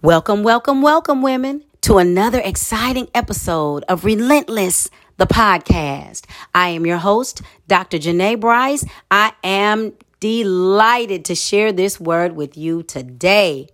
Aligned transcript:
Welcome, 0.00 0.44
welcome, 0.44 0.80
welcome, 0.80 1.22
women, 1.22 1.64
to 1.80 1.98
another 1.98 2.40
exciting 2.44 3.08
episode 3.16 3.82
of 3.88 4.04
Relentless, 4.04 4.88
the 5.16 5.26
podcast. 5.26 6.24
I 6.54 6.68
am 6.68 6.86
your 6.86 6.98
host, 6.98 7.42
Dr. 7.66 7.98
Janae 7.98 8.38
Bryce. 8.38 8.84
I 9.10 9.32
am 9.42 9.94
delighted 10.20 11.24
to 11.24 11.34
share 11.34 11.72
this 11.72 11.98
word 11.98 12.36
with 12.36 12.56
you 12.56 12.84
today. 12.84 13.66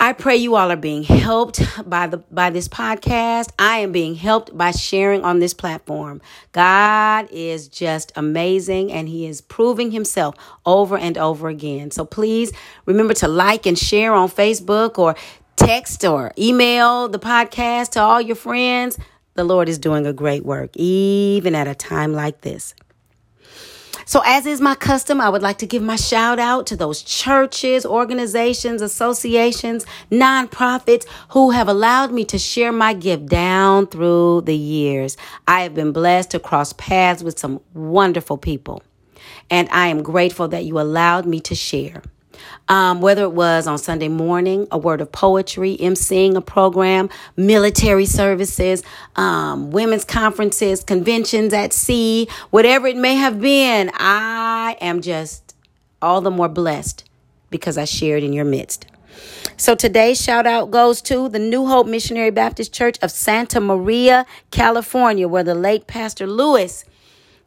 I 0.00 0.12
pray 0.12 0.36
you 0.36 0.56
all 0.56 0.70
are 0.70 0.76
being 0.76 1.02
helped 1.02 1.62
by 1.88 2.08
the 2.08 2.18
by 2.30 2.50
this 2.50 2.68
podcast. 2.68 3.50
I 3.58 3.78
am 3.78 3.92
being 3.92 4.14
helped 4.16 4.56
by 4.56 4.72
sharing 4.72 5.24
on 5.24 5.38
this 5.38 5.54
platform. 5.54 6.20
God 6.52 7.28
is 7.30 7.68
just 7.68 8.12
amazing 8.16 8.92
and 8.92 9.08
he 9.08 9.26
is 9.26 9.40
proving 9.40 9.92
himself 9.92 10.34
over 10.66 10.98
and 10.98 11.16
over 11.16 11.48
again. 11.48 11.90
So 11.90 12.04
please 12.04 12.52
remember 12.86 13.14
to 13.14 13.28
like 13.28 13.66
and 13.66 13.78
share 13.78 14.12
on 14.12 14.28
Facebook 14.28 14.98
or 14.98 15.14
text 15.56 16.04
or 16.04 16.32
email 16.36 17.08
the 17.08 17.18
podcast 17.18 17.90
to 17.92 18.00
all 18.00 18.20
your 18.20 18.36
friends. 18.36 18.98
The 19.34 19.44
Lord 19.44 19.68
is 19.68 19.78
doing 19.78 20.06
a 20.06 20.12
great 20.12 20.44
work 20.44 20.76
even 20.76 21.54
at 21.54 21.66
a 21.66 21.74
time 21.74 22.12
like 22.12 22.42
this. 22.42 22.74
So, 24.06 24.22
as 24.24 24.46
is 24.46 24.60
my 24.60 24.74
custom, 24.74 25.20
I 25.20 25.28
would 25.28 25.42
like 25.42 25.58
to 25.58 25.66
give 25.66 25.82
my 25.82 25.96
shout 25.96 26.38
out 26.38 26.66
to 26.68 26.76
those 26.76 27.02
churches, 27.02 27.86
organizations, 27.86 28.82
associations, 28.82 29.86
nonprofits 30.10 31.06
who 31.30 31.50
have 31.50 31.68
allowed 31.68 32.12
me 32.12 32.24
to 32.26 32.38
share 32.38 32.72
my 32.72 32.94
gift 32.94 33.26
down 33.26 33.86
through 33.86 34.42
the 34.42 34.56
years. 34.56 35.16
I 35.48 35.62
have 35.62 35.74
been 35.74 35.92
blessed 35.92 36.32
to 36.32 36.40
cross 36.40 36.72
paths 36.74 37.22
with 37.22 37.38
some 37.38 37.60
wonderful 37.72 38.36
people, 38.36 38.82
and 39.50 39.68
I 39.70 39.88
am 39.88 40.02
grateful 40.02 40.48
that 40.48 40.64
you 40.64 40.78
allowed 40.78 41.26
me 41.26 41.40
to 41.40 41.54
share. 41.54 42.02
Um, 42.68 43.00
whether 43.00 43.22
it 43.22 43.32
was 43.32 43.66
on 43.66 43.78
Sunday 43.78 44.08
morning, 44.08 44.66
a 44.70 44.78
word 44.78 45.00
of 45.00 45.12
poetry, 45.12 45.76
emceeing 45.80 46.34
a 46.36 46.40
program, 46.40 47.10
military 47.36 48.06
services, 48.06 48.82
um, 49.16 49.70
women's 49.70 50.04
conferences, 50.04 50.82
conventions 50.82 51.52
at 51.52 51.72
sea, 51.72 52.28
whatever 52.50 52.86
it 52.86 52.96
may 52.96 53.14
have 53.16 53.40
been, 53.40 53.90
I 53.94 54.76
am 54.80 55.02
just 55.02 55.54
all 56.00 56.20
the 56.20 56.30
more 56.30 56.48
blessed 56.48 57.08
because 57.50 57.78
I 57.78 57.84
shared 57.84 58.22
in 58.22 58.32
your 58.32 58.44
midst. 58.44 58.86
So 59.56 59.74
today's 59.74 60.20
shout 60.20 60.46
out 60.46 60.70
goes 60.70 61.00
to 61.02 61.28
the 61.28 61.38
New 61.38 61.66
Hope 61.66 61.86
Missionary 61.86 62.30
Baptist 62.30 62.72
Church 62.72 62.98
of 63.00 63.10
Santa 63.10 63.60
Maria, 63.60 64.26
California, 64.50 65.28
where 65.28 65.44
the 65.44 65.54
late 65.54 65.86
Pastor 65.86 66.26
Lewis 66.26 66.84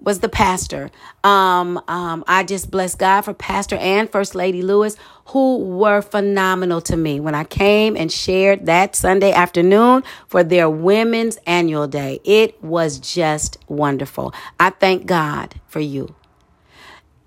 was 0.01 0.19
the 0.19 0.29
pastor. 0.29 0.89
Um, 1.23 1.81
um, 1.87 2.23
I 2.27 2.43
just 2.43 2.69
bless 2.71 2.95
God 2.95 3.21
for 3.21 3.33
Pastor 3.33 3.75
and 3.77 4.09
First 4.09 4.35
Lady 4.35 4.61
Lewis, 4.61 4.95
who 5.27 5.57
were 5.57 6.01
phenomenal 6.01 6.81
to 6.81 6.95
me 6.95 7.19
when 7.19 7.35
I 7.35 7.43
came 7.43 7.97
and 7.97 8.11
shared 8.11 8.67
that 8.67 8.95
Sunday 8.95 9.31
afternoon 9.31 10.03
for 10.27 10.43
their 10.43 10.69
Women's 10.69 11.37
Annual 11.45 11.87
Day. 11.87 12.19
It 12.23 12.63
was 12.63 12.99
just 12.99 13.57
wonderful. 13.67 14.33
I 14.59 14.69
thank 14.69 15.05
God 15.05 15.55
for 15.67 15.79
you. 15.79 16.15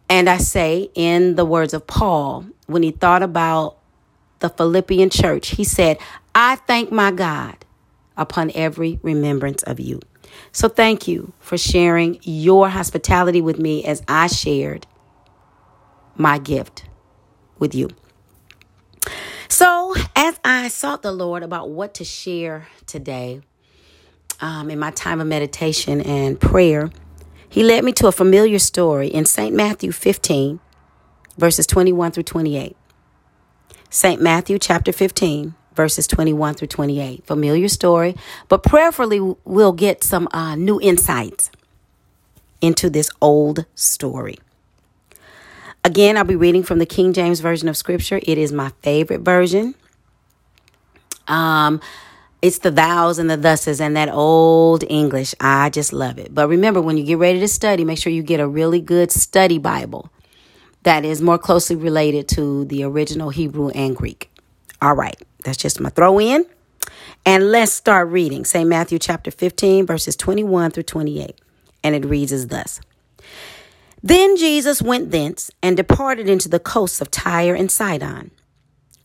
And 0.08 0.28
I 0.28 0.38
say, 0.38 0.91
in 0.94 1.36
the 1.36 1.44
words 1.44 1.72
of 1.74 1.86
Paul, 1.86 2.46
when 2.66 2.82
he 2.82 2.91
thought 2.91 3.22
about 3.22 3.76
the 4.41 4.48
Philippian 4.48 5.10
church, 5.10 5.50
he 5.50 5.64
said, 5.64 5.98
I 6.34 6.56
thank 6.56 6.91
my 6.91 7.10
God 7.12 7.56
upon 8.16 8.50
every 8.54 8.98
remembrance 9.02 9.62
of 9.62 9.78
you. 9.80 10.00
So 10.52 10.68
thank 10.68 11.06
you 11.08 11.32
for 11.40 11.56
sharing 11.56 12.18
your 12.22 12.68
hospitality 12.68 13.40
with 13.40 13.58
me 13.58 13.84
as 13.84 14.02
I 14.08 14.26
shared 14.26 14.86
my 16.16 16.38
gift 16.38 16.84
with 17.58 17.74
you. 17.74 17.88
So, 19.48 19.94
as 20.14 20.38
I 20.44 20.68
sought 20.68 21.02
the 21.02 21.12
Lord 21.12 21.42
about 21.42 21.70
what 21.70 21.94
to 21.94 22.04
share 22.04 22.68
today 22.86 23.40
um, 24.40 24.70
in 24.70 24.78
my 24.78 24.90
time 24.92 25.20
of 25.20 25.26
meditation 25.26 26.00
and 26.00 26.40
prayer, 26.40 26.90
He 27.48 27.64
led 27.64 27.84
me 27.84 27.92
to 27.94 28.06
a 28.06 28.12
familiar 28.12 28.58
story 28.58 29.08
in 29.08 29.24
St. 29.24 29.54
Matthew 29.54 29.92
15, 29.92 30.60
verses 31.36 31.66
21 31.66 32.12
through 32.12 32.22
28. 32.22 32.76
St. 33.90 34.22
Matthew 34.22 34.58
chapter 34.58 34.92
15, 34.92 35.54
verses 35.75 36.06
21 36.06 36.54
through 36.54 36.69
28. 36.69 37.25
Familiar 37.25 37.69
story, 37.69 38.16
but 38.48 38.62
prayerfully 38.62 39.20
we'll 39.44 39.72
get 39.72 40.03
some 40.04 40.28
uh, 40.32 40.54
new 40.56 40.81
insights 40.81 41.50
into 42.60 42.91
this 42.91 43.10
old 43.20 43.64
story. 43.75 44.38
Again, 45.82 46.16
I'll 46.16 46.25
be 46.25 46.36
reading 46.36 46.62
from 46.62 46.78
the 46.78 46.86
King 46.86 47.12
James 47.12 47.41
Version 47.41 47.69
of 47.69 47.76
Scripture. 47.76 48.20
It 48.22 48.36
is 48.36 48.53
my 48.53 48.70
favorite 48.82 49.22
version. 49.22 49.75
Um, 51.26 51.81
it's 52.42 52.58
the 52.58 52.70
thous 52.70 53.19
and 53.19 53.31
the 53.31 53.37
thuses 53.37 53.81
and 53.81 53.97
that 53.97 54.10
old 54.10 54.84
English. 54.88 55.34
I 55.41 55.70
just 55.70 55.92
love 55.92 56.19
it. 56.19 56.34
But 56.34 56.48
remember, 56.48 56.82
when 56.82 56.98
you 56.98 57.04
get 57.04 57.19
ready 57.19 57.41
to 57.41 57.48
study, 57.48 57.84
make 57.84 57.98
sure 57.98 58.12
you 58.12 58.22
get 58.22 58.41
a 58.41 58.48
really 58.48 58.81
good 58.81 59.10
study 59.10 59.58
Bible 59.58 60.10
that 60.82 61.04
is 61.04 61.20
more 61.20 61.38
closely 61.38 61.76
related 61.76 62.28
to 62.28 62.64
the 62.66 62.84
original 62.84 63.31
Hebrew 63.31 63.69
and 63.70 63.94
Greek. 63.94 64.29
All 64.82 64.94
right. 64.94 65.20
That's 65.44 65.58
just 65.58 65.80
my 65.80 65.91
throw 65.91 66.18
in. 66.20 66.46
And 67.26 67.50
let's 67.50 67.72
start 67.72 68.08
reading. 68.08 68.44
St. 68.44 68.68
Matthew 68.68 68.98
chapter 68.98 69.30
15, 69.30 69.86
verses 69.86 70.16
21 70.16 70.70
through 70.70 70.84
28. 70.84 71.38
And 71.82 71.94
it 71.94 72.04
reads 72.04 72.32
as 72.32 72.48
thus 72.48 72.80
Then 74.02 74.36
Jesus 74.36 74.80
went 74.80 75.10
thence 75.10 75.50
and 75.62 75.76
departed 75.76 76.28
into 76.28 76.48
the 76.48 76.58
coasts 76.58 77.00
of 77.00 77.10
Tyre 77.10 77.54
and 77.54 77.70
Sidon. 77.70 78.30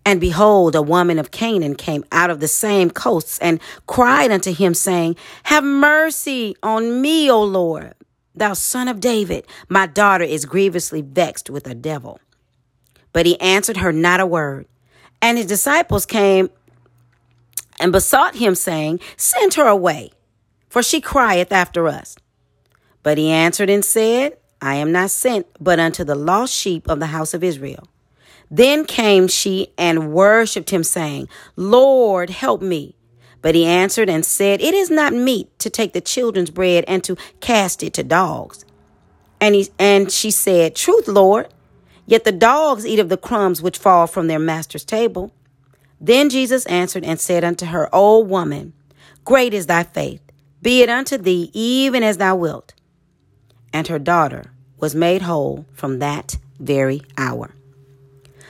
And 0.06 0.22
behold, 0.22 0.76
a 0.76 0.84
woman 0.84 1.18
of 1.18 1.32
Canaan 1.32 1.76
came 1.76 2.06
out 2.12 2.30
of 2.30 2.40
the 2.40 2.48
same 2.48 2.92
coasts 2.92 3.40
and 3.40 3.60
cried 3.88 4.32
unto 4.32 4.54
him, 4.54 4.76
saying, 4.76 5.16
Have 5.44 5.64
mercy 5.64 6.56
on 6.62 7.02
me, 7.02 7.30
O 7.30 7.44
Lord, 7.44 7.96
thou 8.36 8.54
son 8.54 8.88
of 8.88 9.00
David. 9.00 9.48
My 9.68 9.88
daughter 9.88 10.24
is 10.24 10.46
grievously 10.46 11.02
vexed 11.02 11.50
with 11.50 11.66
a 11.68 11.74
devil. 11.74 12.20
But 13.14 13.26
he 13.26 13.40
answered 13.42 13.78
her 13.78 13.92
not 13.92 14.20
a 14.20 14.28
word. 14.28 14.68
And 15.22 15.38
his 15.38 15.48
disciples 15.48 16.06
came 16.06 16.50
and 17.80 17.92
besought 17.92 18.36
him, 18.36 18.56
saying, 18.56 19.00
Send 19.18 19.56
her 19.56 19.68
away, 19.68 20.12
for 20.70 20.84
she 20.84 21.02
crieth 21.02 21.52
after 21.52 21.88
us. 21.88 22.16
But 23.04 23.18
he 23.18 23.32
answered 23.32 23.70
and 23.70 23.84
said, 23.84 24.38
I 24.62 24.76
am 24.76 24.92
not 24.92 25.12
sent 25.12 25.48
but 25.60 25.80
unto 25.80 26.04
the 26.04 26.16
lost 26.16 26.54
sheep 26.54 26.88
of 26.88 27.00
the 27.00 27.08
house 27.08 27.34
of 27.34 27.44
Israel. 27.44 27.88
Then 28.50 28.86
came 28.86 29.28
she 29.28 29.68
and 29.78 30.14
worshipped 30.14 30.70
him, 30.70 30.84
saying, 30.84 31.28
Lord, 31.56 32.30
help 32.30 32.62
me. 32.62 32.96
But 33.42 33.54
he 33.54 33.66
answered 33.66 34.10
and 34.10 34.26
said, 34.26 34.62
It 34.62 34.74
is 34.74 34.90
not 34.90 35.14
meet 35.14 35.58
to 35.60 35.70
take 35.70 35.94
the 35.94 36.02
children's 36.02 36.50
bread 36.50 36.84
and 36.88 37.04
to 37.04 37.16
cast 37.42 37.84
it 37.84 37.94
to 37.94 38.04
dogs. 38.04 38.66
And 39.40 39.54
he 39.54 39.70
and 39.78 40.12
she 40.12 40.32
said, 40.32 40.76
Truth, 40.76 41.08
Lord. 41.08 41.50
Yet 42.06 42.24
the 42.24 42.32
dogs 42.32 42.86
eat 42.86 43.00
of 43.00 43.10
the 43.10 43.18
crumbs 43.18 43.62
which 43.62 43.78
fall 43.78 44.08
from 44.08 44.28
their 44.28 44.40
master's 44.40 44.86
table. 44.86 45.32
Then 46.00 46.30
Jesus 46.30 46.66
answered 46.68 47.04
and 47.04 47.20
said 47.20 47.44
unto 47.44 47.68
her, 47.68 47.90
O 47.92 48.20
woman, 48.20 48.74
great 49.24 49.54
is 49.54 49.66
thy 49.66 49.84
faith. 49.84 50.22
Be 50.62 50.82
it 50.82 50.90
unto 50.90 51.18
thee 51.18 51.50
even 51.54 52.04
as 52.04 52.18
thou 52.18 52.36
wilt. 52.36 52.74
And 53.74 53.88
her 53.88 54.00
daughter 54.00 54.52
was 54.80 54.96
made 54.96 55.24
whole 55.24 55.66
from 55.74 56.00
that 56.00 56.38
very 56.60 57.02
hour. 57.18 57.54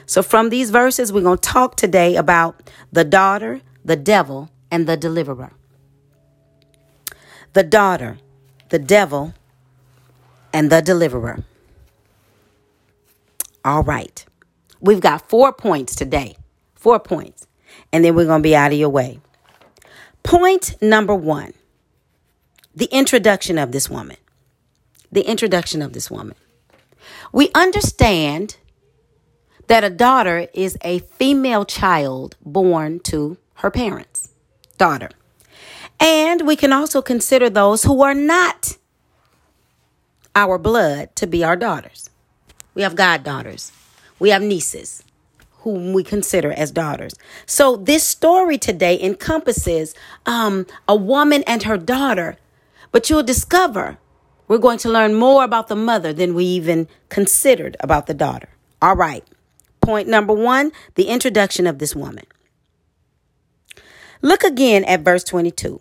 So, 0.05 0.21
from 0.21 0.49
these 0.49 0.69
verses, 0.69 1.11
we're 1.11 1.21
going 1.21 1.39
to 1.39 1.49
talk 1.49 1.75
today 1.75 2.15
about 2.15 2.69
the 2.91 3.03
daughter, 3.03 3.61
the 3.83 3.95
devil, 3.95 4.51
and 4.69 4.87
the 4.87 4.95
deliverer. 4.95 5.51
The 7.53 7.63
daughter, 7.63 8.17
the 8.69 8.79
devil, 8.79 9.33
and 10.53 10.71
the 10.71 10.81
deliverer. 10.81 11.43
All 13.65 13.81
right. 13.81 14.23
We've 14.79 15.01
got 15.01 15.27
four 15.27 15.51
points 15.51 15.95
today. 15.95 16.37
Four 16.75 16.99
points. 16.99 17.47
And 17.91 18.05
then 18.05 18.13
we're 18.13 18.25
going 18.27 18.43
to 18.43 18.47
be 18.47 18.55
out 18.55 18.71
of 18.71 18.77
your 18.77 18.89
way. 18.89 19.19
Point 20.21 20.75
number 20.81 21.15
one 21.15 21.53
the 22.75 22.85
introduction 22.91 23.57
of 23.57 23.71
this 23.71 23.89
woman. 23.89 24.17
The 25.11 25.21
introduction 25.21 25.81
of 25.81 25.93
this 25.93 26.11
woman. 26.11 26.35
We 27.31 27.49
understand 27.55 28.57
that 29.67 29.83
a 29.83 29.89
daughter 29.89 30.47
is 30.53 30.77
a 30.81 30.99
female 30.99 31.65
child 31.65 32.35
born 32.45 32.99
to 32.99 33.37
her 33.55 33.71
parents' 33.71 34.29
daughter. 34.77 35.09
And 35.99 36.45
we 36.45 36.55
can 36.55 36.73
also 36.73 37.01
consider 37.01 37.49
those 37.49 37.83
who 37.83 38.03
are 38.03 38.13
not 38.13 38.77
our 40.35 40.57
blood 40.57 41.15
to 41.15 41.25
be 41.25 41.43
our 41.43 41.55
daughters. 41.55 42.09
We 42.75 42.83
have 42.83 42.95
goddaughters. 42.95 43.71
We 44.19 44.29
have 44.29 44.43
nieces 44.43 45.03
whom 45.65 45.93
we 45.93 46.03
consider 46.03 46.51
as 46.51 46.69
daughters. 46.69 47.15
So 47.47 47.75
this 47.75 48.03
story 48.03 48.59
today 48.59 49.01
encompasses 49.01 49.95
um, 50.27 50.67
a 50.87 50.95
woman 50.95 51.43
and 51.47 51.63
her 51.63 51.77
daughter, 51.77 52.37
but 52.91 53.09
you'll 53.09 53.23
discover 53.23 53.97
we're 54.47 54.59
going 54.59 54.77
to 54.79 54.89
learn 54.89 55.15
more 55.15 55.43
about 55.43 55.67
the 55.67 55.75
mother 55.75 56.13
than 56.13 56.35
we 56.35 56.45
even 56.45 56.87
considered 57.09 57.75
about 57.79 58.05
the 58.05 58.13
daughter. 58.13 58.49
All 58.79 58.95
right. 58.95 59.23
Point 59.81 60.07
number 60.07 60.33
one 60.33 60.71
the 60.93 61.05
introduction 61.05 61.65
of 61.65 61.79
this 61.79 61.95
woman. 61.95 62.25
Look 64.21 64.43
again 64.43 64.83
at 64.85 65.01
verse 65.01 65.23
22. 65.23 65.79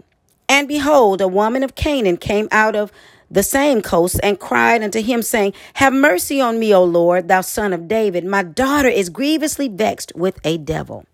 And 0.49 0.67
behold, 0.67 1.21
a 1.21 1.29
woman 1.29 1.63
of 1.63 1.75
Canaan 1.75 2.17
came 2.17 2.49
out 2.51 2.75
of 2.75 2.91
the 3.35 3.43
same 3.43 3.83
coast 3.83 4.19
and 4.23 4.39
cried 4.39 4.83
unto 4.83 5.03
him, 5.03 5.23
saying, 5.23 5.53
Have 5.75 5.93
mercy 5.93 6.41
on 6.41 6.59
me, 6.59 6.75
O 6.75 6.83
Lord, 6.85 7.29
thou 7.29 7.41
son 7.41 7.73
of 7.73 7.89
David. 7.89 8.25
My 8.25 8.43
daughter 8.43 8.89
is 8.89 9.11
grievously 9.11 9.69
vexed 9.69 10.13
with 10.15 10.39
a 10.45 10.57
devil. 10.57 11.05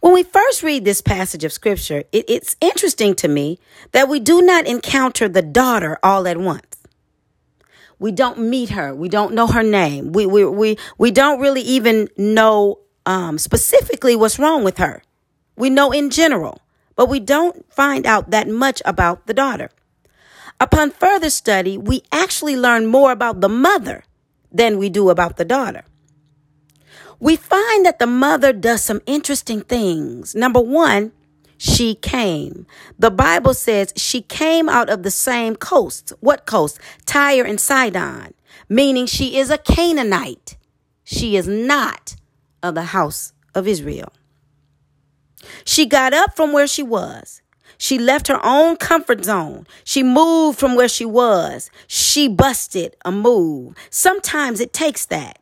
When 0.00 0.14
we 0.14 0.22
first 0.22 0.62
read 0.62 0.84
this 0.84 1.00
passage 1.00 1.42
of 1.42 1.52
scripture, 1.52 2.04
it, 2.12 2.24
it's 2.28 2.56
interesting 2.60 3.14
to 3.16 3.28
me 3.28 3.58
that 3.92 4.08
we 4.08 4.20
do 4.20 4.40
not 4.40 4.66
encounter 4.66 5.28
the 5.28 5.42
daughter 5.42 5.98
all 6.02 6.28
at 6.28 6.38
once. 6.38 6.76
We 7.98 8.12
don't 8.12 8.38
meet 8.38 8.70
her. 8.70 8.94
We 8.94 9.08
don't 9.08 9.34
know 9.34 9.46
her 9.46 9.62
name. 9.62 10.12
We, 10.12 10.26
we, 10.26 10.44
we, 10.44 10.78
we 10.98 11.10
don't 11.10 11.40
really 11.40 11.62
even 11.62 12.08
know 12.16 12.80
um, 13.06 13.38
specifically 13.38 14.14
what's 14.14 14.38
wrong 14.38 14.64
with 14.64 14.78
her. 14.78 15.02
We 15.56 15.70
know 15.70 15.92
in 15.92 16.10
general, 16.10 16.60
but 16.94 17.08
we 17.08 17.20
don't 17.20 17.72
find 17.72 18.04
out 18.04 18.30
that 18.30 18.48
much 18.48 18.82
about 18.84 19.26
the 19.26 19.34
daughter. 19.34 19.70
Upon 20.58 20.90
further 20.90 21.30
study, 21.30 21.76
we 21.76 22.02
actually 22.10 22.56
learn 22.56 22.86
more 22.86 23.12
about 23.12 23.40
the 23.40 23.48
mother 23.48 24.04
than 24.50 24.78
we 24.78 24.88
do 24.88 25.10
about 25.10 25.36
the 25.36 25.44
daughter. 25.44 25.84
We 27.20 27.36
find 27.36 27.84
that 27.84 27.98
the 27.98 28.06
mother 28.06 28.52
does 28.52 28.82
some 28.82 29.00
interesting 29.06 29.62
things. 29.62 30.34
Number 30.34 30.60
one, 30.60 31.12
she 31.58 31.94
came. 31.94 32.66
The 32.98 33.10
Bible 33.10 33.54
says 33.54 33.92
she 33.96 34.20
came 34.22 34.68
out 34.68 34.90
of 34.90 35.02
the 35.02 35.10
same 35.10 35.56
coast. 35.56 36.12
What 36.20 36.46
coast? 36.46 36.78
Tyre 37.06 37.44
and 37.44 37.60
Sidon, 37.60 38.34
meaning 38.68 39.06
she 39.06 39.38
is 39.38 39.50
a 39.50 39.58
Canaanite. 39.58 40.56
She 41.04 41.36
is 41.36 41.46
not 41.48 42.16
of 42.62 42.74
the 42.74 42.84
house 42.84 43.32
of 43.54 43.66
Israel. 43.66 44.12
She 45.64 45.86
got 45.86 46.12
up 46.12 46.36
from 46.36 46.52
where 46.52 46.66
she 46.66 46.82
was. 46.82 47.40
She 47.78 47.98
left 47.98 48.28
her 48.28 48.40
own 48.44 48.76
comfort 48.76 49.24
zone. 49.24 49.66
She 49.84 50.02
moved 50.02 50.58
from 50.58 50.74
where 50.74 50.88
she 50.88 51.04
was. 51.04 51.70
She 51.86 52.28
busted 52.28 52.96
a 53.04 53.12
move. 53.12 53.74
Sometimes 53.90 54.60
it 54.60 54.72
takes 54.72 55.06
that. 55.06 55.38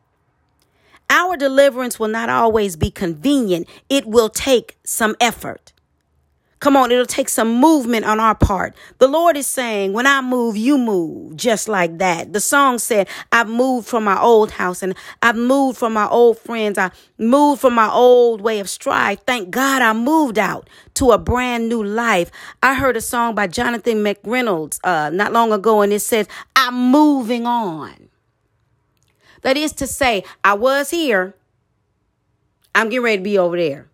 Our 1.09 1.37
deliverance 1.37 1.99
will 1.99 2.07
not 2.07 2.29
always 2.29 2.75
be 2.75 2.89
convenient. 2.89 3.67
It 3.89 4.05
will 4.05 4.29
take 4.29 4.77
some 4.83 5.15
effort. 5.19 5.71
Come 6.61 6.77
on, 6.77 6.89
it'll 6.89 7.05
take 7.05 7.29
some 7.29 7.59
movement 7.59 8.05
on 8.05 8.19
our 8.19 8.33
part. 8.33 8.75
The 8.97 9.07
Lord 9.07 9.35
is 9.35 9.45
saying, 9.45 9.91
when 9.93 10.07
I 10.07 10.21
move, 10.21 10.55
you 10.55 10.77
move, 10.77 11.35
just 11.35 11.67
like 11.67 11.97
that. 11.97 12.31
The 12.31 12.39
song 12.39 12.79
said, 12.79 13.09
I've 13.31 13.49
moved 13.49 13.87
from 13.87 14.05
my 14.05 14.19
old 14.19 14.51
house 14.51 14.81
and 14.81 14.95
I've 15.21 15.35
moved 15.35 15.77
from 15.77 15.93
my 15.93 16.07
old 16.07 16.39
friends. 16.39 16.77
I 16.77 16.91
moved 17.17 17.61
from 17.61 17.75
my 17.75 17.91
old 17.91 18.39
way 18.41 18.59
of 18.59 18.69
strife. 18.69 19.19
Thank 19.27 19.51
God 19.51 19.81
I 19.81 19.91
moved 19.93 20.39
out 20.39 20.69
to 20.95 21.11
a 21.11 21.17
brand 21.17 21.67
new 21.67 21.83
life. 21.83 22.31
I 22.63 22.73
heard 22.75 22.95
a 22.95 23.01
song 23.01 23.35
by 23.35 23.47
Jonathan 23.47 23.97
McReynolds 23.97 24.79
uh, 24.83 25.09
not 25.09 25.33
long 25.33 25.51
ago, 25.51 25.81
and 25.81 25.91
it 25.91 25.99
says, 25.99 26.27
I'm 26.55 26.89
moving 26.89 27.45
on. 27.45 28.09
That 29.41 29.57
is 29.57 29.73
to 29.73 29.87
say, 29.87 30.23
I 30.43 30.53
was 30.53 30.89
here, 30.89 31.35
I'm 32.73 32.89
getting 32.89 33.03
ready 33.03 33.17
to 33.17 33.23
be 33.23 33.37
over 33.37 33.57
there. 33.57 33.87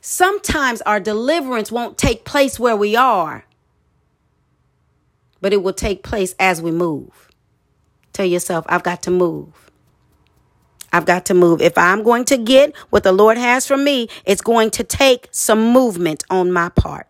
Sometimes 0.00 0.80
our 0.82 1.00
deliverance 1.00 1.70
won't 1.70 1.98
take 1.98 2.24
place 2.24 2.58
where 2.58 2.76
we 2.76 2.96
are, 2.96 3.44
but 5.40 5.52
it 5.52 5.62
will 5.62 5.72
take 5.74 6.02
place 6.02 6.34
as 6.38 6.62
we 6.62 6.70
move. 6.70 7.30
Tell 8.12 8.26
yourself, 8.26 8.64
I've 8.68 8.82
got 8.82 9.02
to 9.04 9.10
move. 9.10 9.70
I've 10.92 11.06
got 11.06 11.26
to 11.26 11.34
move. 11.34 11.60
If 11.60 11.78
I'm 11.78 12.02
going 12.02 12.24
to 12.26 12.36
get 12.36 12.74
what 12.90 13.04
the 13.04 13.12
Lord 13.12 13.38
has 13.38 13.66
for 13.66 13.76
me, 13.76 14.08
it's 14.24 14.42
going 14.42 14.70
to 14.72 14.84
take 14.84 15.28
some 15.30 15.72
movement 15.72 16.24
on 16.30 16.50
my 16.50 16.70
part. 16.70 17.06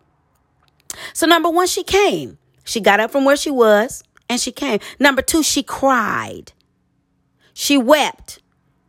So, 1.14 1.26
number 1.26 1.48
one, 1.48 1.66
she 1.66 1.82
came. 1.82 2.38
She 2.64 2.80
got 2.80 3.00
up 3.00 3.10
from 3.10 3.24
where 3.24 3.36
she 3.36 3.50
was 3.50 4.04
and 4.28 4.40
she 4.40 4.52
came. 4.52 4.80
Number 4.98 5.22
two, 5.22 5.42
she 5.42 5.62
cried. 5.62 6.52
She 7.54 7.78
wept. 7.78 8.39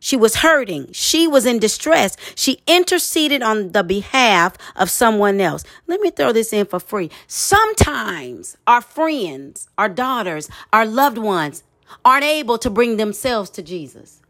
She 0.04 0.16
was 0.16 0.34
hurting. 0.34 0.90
She 0.90 1.28
was 1.28 1.46
in 1.46 1.60
distress. 1.60 2.16
She 2.34 2.60
interceded 2.66 3.40
on 3.40 3.70
the 3.70 3.84
behalf 3.84 4.58
of 4.74 4.90
someone 4.90 5.40
else. 5.40 5.62
Let 5.86 6.00
me 6.00 6.10
throw 6.10 6.32
this 6.32 6.52
in 6.52 6.66
for 6.66 6.80
free. 6.80 7.08
Sometimes 7.28 8.56
our 8.66 8.80
friends, 8.80 9.68
our 9.78 9.88
daughters, 9.88 10.50
our 10.72 10.84
loved 10.84 11.18
ones 11.18 11.62
aren't 12.04 12.24
able 12.24 12.58
to 12.58 12.68
bring 12.68 12.96
themselves 12.96 13.48
to 13.50 13.62
Jesus. 13.62 14.20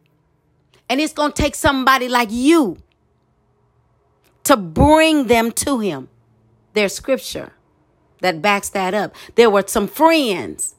And 0.90 1.00
it's 1.00 1.14
going 1.14 1.32
to 1.32 1.42
take 1.42 1.54
somebody 1.54 2.06
like 2.06 2.28
you 2.30 2.76
to 4.44 4.58
bring 4.58 5.28
them 5.28 5.52
to 5.52 5.78
Him. 5.78 6.10
There's 6.74 6.94
scripture 6.94 7.52
that 8.20 8.42
backs 8.42 8.68
that 8.68 8.92
up. 8.92 9.14
There 9.36 9.48
were 9.48 9.64
some 9.66 9.88
friends 9.88 10.74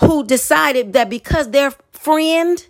who 0.00 0.24
decided 0.26 0.92
that 0.92 1.08
because 1.08 1.52
their 1.52 1.70
friend 1.90 2.66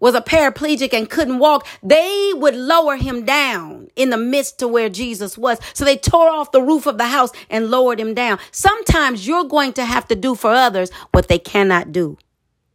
was 0.00 0.14
a 0.14 0.20
paraplegic 0.20 0.92
and 0.92 1.10
couldn't 1.10 1.38
walk, 1.38 1.66
they 1.82 2.32
would 2.34 2.54
lower 2.54 2.96
him 2.96 3.24
down 3.24 3.88
in 3.96 4.10
the 4.10 4.16
midst 4.16 4.58
to 4.58 4.68
where 4.68 4.88
Jesus 4.88 5.36
was. 5.36 5.58
So 5.74 5.84
they 5.84 5.96
tore 5.96 6.28
off 6.30 6.52
the 6.52 6.62
roof 6.62 6.86
of 6.86 6.98
the 6.98 7.08
house 7.08 7.32
and 7.50 7.70
lowered 7.70 8.00
him 8.00 8.14
down. 8.14 8.38
Sometimes 8.52 9.26
you're 9.26 9.44
going 9.44 9.72
to 9.74 9.84
have 9.84 10.06
to 10.08 10.14
do 10.14 10.34
for 10.34 10.50
others 10.52 10.90
what 11.12 11.28
they 11.28 11.38
cannot 11.38 11.92
do 11.92 12.18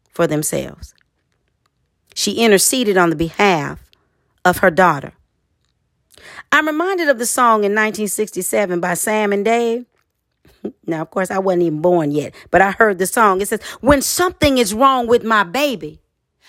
for 0.10 0.28
themselves. 0.28 0.94
She 2.14 2.34
interceded 2.34 2.98
on 2.98 3.10
the 3.10 3.16
behalf 3.16 3.80
of 4.46 4.58
her 4.60 4.70
daughter. 4.72 5.14
I'm 6.52 6.68
reminded 6.68 7.10
of 7.10 7.18
the 7.18 7.26
song 7.26 7.64
in 7.64 7.72
1967 7.72 8.80
by 8.80 8.94
Sam 8.94 9.34
and 9.34 9.44
Dave. 9.44 9.86
Now, 10.86 11.02
of 11.02 11.12
course, 11.12 11.30
I 11.30 11.40
wasn't 11.40 11.64
even 11.64 11.82
born 11.82 12.12
yet, 12.12 12.34
but 12.50 12.62
I 12.62 12.72
heard 12.72 12.98
the 12.98 13.06
song. 13.06 13.42
It 13.42 13.50
says, 13.50 13.62
When 13.82 14.02
something 14.02 14.58
is 14.58 14.74
wrong 14.74 15.08
with 15.08 15.24
my 15.24 15.44
baby, 15.44 16.00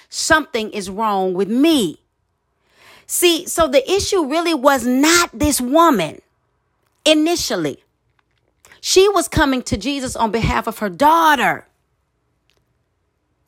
something 0.08 0.70
is 0.70 0.90
wrong 0.90 1.34
with 1.34 1.48
me. 1.48 2.00
See, 3.06 3.46
so 3.46 3.68
the 3.68 3.88
issue 3.90 4.24
really 4.24 4.54
was 4.54 4.86
not 4.86 5.30
this 5.32 5.60
woman 5.60 6.20
initially. 7.04 7.82
She 8.80 9.08
was 9.08 9.28
coming 9.28 9.62
to 9.62 9.76
Jesus 9.76 10.16
on 10.16 10.30
behalf 10.30 10.66
of 10.66 10.78
her 10.78 10.88
daughter. 10.88 11.66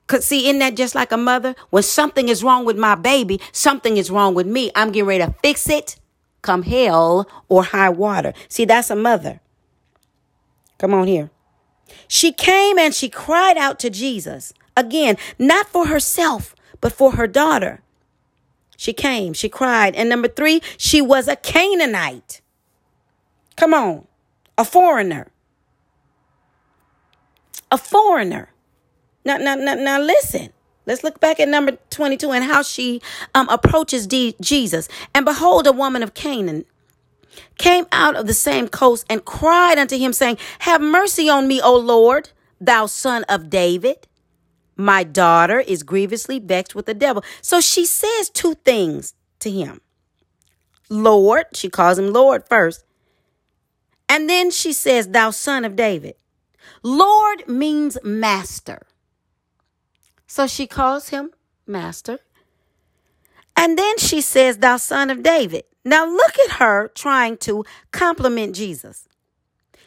Cause 0.07 0.25
see, 0.25 0.47
isn't 0.47 0.61
that 0.61 0.77
just 0.77 0.95
like 0.95 1.11
a 1.11 1.17
mother? 1.17 1.55
When 1.71 1.83
something 1.83 2.29
is 2.29 2.45
wrong 2.45 2.65
with 2.65 2.79
my 2.79 2.95
baby, 2.95 3.41
something 3.51 3.97
is 3.97 4.11
wrong 4.11 4.35
with 4.35 4.47
me. 4.47 4.71
I'm 4.75 4.93
getting 4.93 5.09
ready 5.09 5.25
to 5.25 5.35
fix 5.43 5.69
it, 5.69 5.97
come 6.43 6.63
hell 6.63 7.29
or 7.49 7.65
high 7.65 7.89
water. 7.89 8.33
See, 8.49 8.65
that's 8.65 8.91
a 8.91 8.97
mother. 8.97 9.41
Come 10.79 10.95
on 10.95 11.07
here. 11.07 11.31
She 12.09 12.33
came 12.33 12.79
and 12.79 12.95
she 12.95 13.09
cried 13.09 13.57
out 13.57 13.79
to 13.81 13.91
Jesus. 13.91 14.53
Again, 14.77 15.17
not 15.39 15.67
for 15.69 15.87
herself, 15.87 16.55
but 16.81 16.93
for 16.93 17.13
her 17.13 17.27
daughter. 17.27 17.81
She 18.77 18.93
came, 18.93 19.33
she 19.33 19.49
cried. 19.49 19.95
And 19.95 20.09
number 20.09 20.29
three, 20.29 20.61
she 20.77 21.01
was 21.01 21.29
a 21.29 21.37
Canaanite. 21.37 22.43
Come 23.57 23.73
on, 23.73 24.07
a 24.59 24.65
foreigner. 24.65 25.29
A 27.73 27.79
foreigner. 27.79 28.51
Now, 29.25 29.39
now, 29.39 29.55
now, 29.55 29.75
now 29.75 30.01
listen. 30.01 30.51
Let's 30.85 31.03
look 31.03 31.19
back 31.19 31.41
at 31.41 31.49
number 31.49 31.79
22 31.91 32.31
and 32.31 32.45
how 32.45 32.63
she 32.63 33.03
um, 33.35 33.49
approaches 33.49 34.07
D- 34.07 34.37
Jesus. 34.41 34.89
And 35.15 35.25
behold, 35.25 35.67
a 35.67 35.73
woman 35.73 36.03
of 36.03 36.15
Canaan 36.15 36.65
came 37.59 37.87
out 37.91 38.15
of 38.15 38.27
the 38.29 38.35
same 38.35 38.69
coast 38.69 39.05
and 39.11 39.25
cried 39.25 39.79
unto 39.79 39.99
him, 39.99 40.13
saying, 40.13 40.39
Have 40.61 40.81
mercy 40.81 41.29
on 41.29 41.49
me, 41.49 41.61
O 41.61 41.77
Lord, 41.77 42.31
thou 42.61 42.87
son 42.87 43.25
of 43.25 43.51
David. 43.51 44.07
My 44.77 45.05
daughter 45.05 45.61
is 45.61 45.83
grievously 45.83 46.39
vexed 46.39 46.75
with 46.75 46.87
the 46.87 46.95
devil. 46.95 47.25
So 47.41 47.61
she 47.61 47.87
says 47.87 48.29
two 48.29 48.55
things 48.55 49.15
to 49.41 49.51
him 49.51 49.81
Lord, 50.89 51.47
she 51.55 51.69
calls 51.69 51.99
him 51.99 52.13
Lord 52.13 52.45
first. 52.49 52.85
And 54.09 54.31
then 54.31 54.51
she 54.51 54.73
says, 54.73 55.09
Thou 55.09 55.31
son 55.31 55.65
of 55.65 55.75
David. 55.77 56.15
Lord 56.83 57.49
means 57.49 57.99
master. 58.05 58.83
So 60.27 60.47
she 60.47 60.67
calls 60.67 61.09
him 61.09 61.31
master. 61.67 62.21
And 63.57 63.79
then 63.79 63.99
she 63.99 64.21
says, 64.21 64.59
Thou 64.59 64.77
son 64.77 65.11
of 65.11 65.23
David. 65.23 65.65
Now 65.85 66.07
look 66.07 66.39
at 66.47 66.57
her 66.57 66.89
trying 66.89 67.37
to 67.39 67.65
compliment 67.91 68.55
Jesus. 68.55 69.09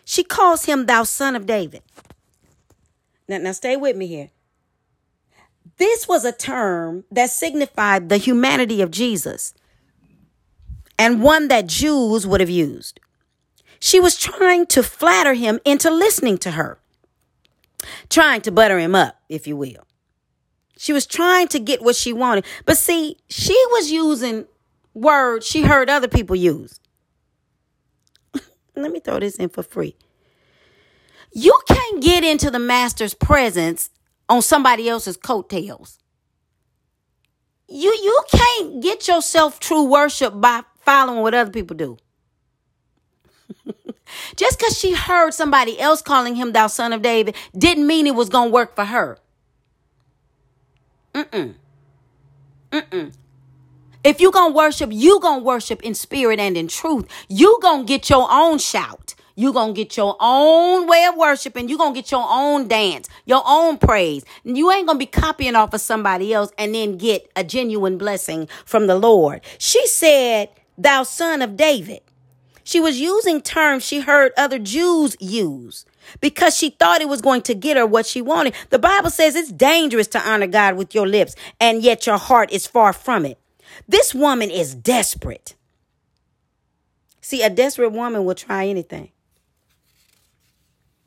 She 0.03 0.23
calls 0.23 0.65
him, 0.65 0.85
Thou 0.85 1.03
son 1.03 1.35
of 1.35 1.45
David. 1.45 1.83
Now, 3.27 3.37
now 3.37 3.51
stay 3.51 3.77
with 3.77 3.95
me 3.95 4.07
here. 4.07 4.31
This 5.79 6.09
was 6.09 6.25
a 6.25 6.33
term 6.33 7.05
that 7.09 7.29
signified 7.29 8.09
the 8.09 8.17
humanity 8.17 8.81
of 8.81 8.91
Jesus 8.91 9.53
and 10.99 11.23
one 11.23 11.47
that 11.47 11.67
Jews 11.67 12.27
would 12.27 12.41
have 12.41 12.49
used. 12.49 12.99
She 13.79 14.01
was 14.01 14.17
trying 14.17 14.65
to 14.67 14.83
flatter 14.83 15.33
him 15.33 15.61
into 15.63 15.89
listening 15.89 16.37
to 16.39 16.51
her, 16.51 16.79
trying 18.09 18.41
to 18.41 18.51
butter 18.51 18.77
him 18.77 18.93
up, 18.93 19.21
if 19.29 19.47
you 19.47 19.55
will. 19.55 19.87
She 20.77 20.91
was 20.91 21.07
trying 21.07 21.47
to 21.49 21.59
get 21.59 21.81
what 21.81 21.95
she 21.95 22.11
wanted. 22.11 22.45
But 22.65 22.77
see, 22.77 23.17
she 23.29 23.55
was 23.71 23.89
using 23.89 24.47
words 24.93 25.47
she 25.47 25.61
heard 25.61 25.89
other 25.89 26.09
people 26.09 26.35
use. 26.35 26.81
Let 28.75 28.91
me 28.91 28.99
throw 28.99 29.21
this 29.21 29.37
in 29.37 29.47
for 29.47 29.63
free. 29.63 29.95
You 31.31 31.57
can't 31.67 32.03
get 32.03 32.25
into 32.25 32.51
the 32.51 32.59
master's 32.59 33.13
presence 33.13 33.91
on 34.29 34.41
somebody 34.41 34.87
else's 34.87 35.17
coattails. 35.17 35.99
You 37.67 37.91
you 38.01 38.23
can't 38.31 38.81
get 38.81 39.07
yourself 39.07 39.59
true 39.59 39.83
worship 39.83 40.39
by 40.39 40.63
following 40.81 41.21
what 41.21 41.33
other 41.33 41.51
people 41.51 41.75
do. 41.75 41.97
Just 44.35 44.57
because 44.57 44.77
she 44.77 44.93
heard 44.93 45.33
somebody 45.33 45.79
else 45.79 46.01
calling 46.01 46.35
him 46.35 46.51
thou 46.51 46.67
son 46.67 46.93
of 46.93 47.01
David 47.01 47.35
didn't 47.57 47.85
mean 47.85 48.07
it 48.07 48.15
was 48.15 48.29
going 48.29 48.49
to 48.49 48.53
work 48.53 48.75
for 48.75 48.85
her. 48.85 49.17
Mm-mm. 51.13 51.55
Mm-mm. 52.71 53.13
If 54.03 54.21
you 54.21 54.31
going 54.31 54.51
to 54.51 54.55
worship, 54.55 54.89
you 54.93 55.19
going 55.19 55.41
to 55.41 55.45
worship 55.45 55.81
in 55.83 55.93
spirit 55.93 56.39
and 56.39 56.55
in 56.55 56.67
truth. 56.67 57.07
You 57.27 57.59
going 57.61 57.85
to 57.85 57.87
get 57.87 58.09
your 58.09 58.27
own 58.31 58.57
shout. 58.57 59.13
You 59.39 59.53
going 59.53 59.73
to 59.73 59.77
get 59.81 59.95
your 59.95 60.17
own 60.19 60.85
way 60.85 61.05
of 61.05 61.15
worshiping. 61.15 61.69
You're 61.69 61.77
going 61.77 61.93
to 61.93 61.97
get 61.97 62.11
your 62.11 62.27
own 62.29 62.67
dance, 62.67 63.07
your 63.23 63.41
own 63.45 63.77
praise. 63.77 64.25
You 64.43 64.69
ain't 64.69 64.85
going 64.85 64.99
to 64.99 65.05
be 65.05 65.05
copying 65.05 65.55
off 65.55 65.73
of 65.73 65.79
somebody 65.79 66.33
else 66.33 66.51
and 66.57 66.75
then 66.75 66.97
get 66.97 67.31
a 67.37 67.45
genuine 67.45 67.97
blessing 67.97 68.49
from 68.65 68.87
the 68.87 68.97
Lord. 68.97 69.39
She 69.57 69.87
said, 69.87 70.49
thou 70.77 71.03
son 71.03 71.41
of 71.41 71.55
David. 71.55 72.01
She 72.65 72.81
was 72.81 72.99
using 72.99 73.39
terms 73.41 73.85
she 73.85 74.01
heard 74.01 74.33
other 74.35 74.59
Jews 74.59 75.15
use 75.21 75.85
because 76.19 76.53
she 76.57 76.71
thought 76.71 76.99
it 76.99 77.07
was 77.07 77.21
going 77.21 77.43
to 77.43 77.55
get 77.55 77.77
her 77.77 77.85
what 77.85 78.05
she 78.05 78.21
wanted. 78.21 78.55
The 78.71 78.77
Bible 78.77 79.09
says 79.09 79.37
it's 79.37 79.53
dangerous 79.53 80.07
to 80.07 80.29
honor 80.29 80.47
God 80.47 80.75
with 80.75 80.93
your 80.93 81.07
lips, 81.07 81.33
and 81.61 81.81
yet 81.81 82.05
your 82.05 82.17
heart 82.17 82.51
is 82.51 82.67
far 82.67 82.91
from 82.91 83.25
it. 83.25 83.39
This 83.87 84.13
woman 84.13 84.51
is 84.51 84.75
desperate. 84.75 85.55
See, 87.21 87.41
a 87.41 87.49
desperate 87.49 87.93
woman 87.93 88.25
will 88.25 88.35
try 88.35 88.67
anything. 88.67 89.11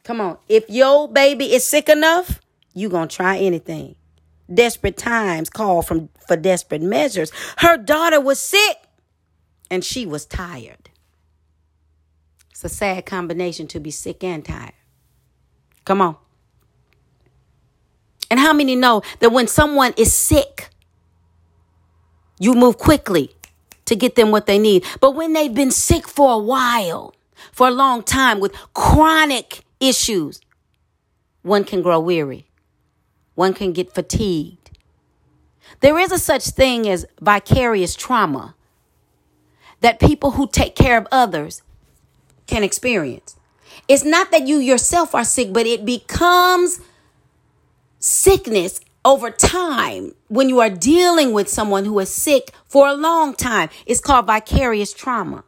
Come 0.05 0.21
on. 0.21 0.39
If 0.49 0.69
your 0.69 1.09
baby 1.09 1.55
is 1.55 1.67
sick 1.67 1.89
enough, 1.89 2.41
you 2.75 2.89
going 2.89 3.09
to 3.09 3.17
try 3.17 3.39
anything. 3.39 3.95
Desperate 4.53 4.97
times 4.97 5.49
call 5.49 5.83
from 5.83 6.09
for 6.27 6.37
desperate 6.37 6.83
measures. 6.83 7.31
Her 7.59 7.77
daughter 7.77 8.21
was 8.21 8.39
sick 8.39 8.77
and 9.71 9.85
she 9.85 10.05
was 10.05 10.27
tired. 10.27 10.91
It's 12.51 12.65
a 12.65 12.69
sad 12.69 13.07
combination 13.07 13.67
to 13.69 13.81
be 13.81 13.91
sick 13.91 14.23
and 14.23 14.45
tired. 14.45 14.73
Come 15.85 16.01
on. 16.01 16.17
And 18.31 18.41
how 18.41 18.53
many 18.53 18.77
know 18.77 19.03
that 19.21 19.31
when 19.31 19.47
someone 19.47 19.95
is 19.97 20.13
sick, 20.13 20.71
you 22.39 22.55
move 22.55 22.79
quickly 22.79 23.35
to 23.85 23.95
get 23.95 24.15
them 24.15 24.31
what 24.31 24.47
they 24.47 24.59
need. 24.59 24.85
But 25.01 25.15
when 25.15 25.33
they've 25.33 25.53
been 25.53 25.71
sick 25.71 26.09
for 26.09 26.35
a 26.35 26.39
while, 26.39 27.15
for 27.53 27.69
a 27.69 27.71
long 27.71 28.03
time 28.03 28.41
with 28.41 28.55
chronic 28.75 29.63
issues, 29.83 30.41
one 31.43 31.65
can 31.65 31.83
grow 31.83 32.01
weary. 32.01 32.47
One 33.35 33.53
can 33.53 33.73
get 33.73 33.93
fatigued. 33.93 34.79
There 35.81 35.99
is 35.99 36.13
a 36.13 36.19
such 36.19 36.45
thing 36.49 36.89
as 36.89 37.07
vicarious 37.21 37.95
trauma 37.95 38.55
that 39.81 39.99
people 39.99 40.33
who 40.33 40.47
take 40.47 40.77
care 40.77 40.97
of 40.97 41.09
others 41.11 41.63
can 42.47 42.63
experience. 42.63 43.37
It's 43.89 44.05
not 44.05 44.31
that 44.31 44.47
you 44.47 44.59
yourself 44.59 45.15
are 45.15 45.25
sick, 45.25 45.53
but 45.53 45.67
it 45.67 45.85
becomes 45.85 46.81
sickness 47.99 48.81
over 49.05 49.31
time 49.31 50.13
when 50.29 50.49
you 50.49 50.61
are 50.61 50.71
dealing 50.71 51.33
with 51.33 51.49
someone 51.49 51.85
who 51.85 51.99
is 51.99 52.11
sick 52.11 52.53
for 52.65 52.87
a 52.87 52.95
long 52.95 53.35
time. 53.35 53.69
It's 53.87 54.01
called 54.01 54.27
vicarious 54.27 54.93
trauma. 54.93 55.45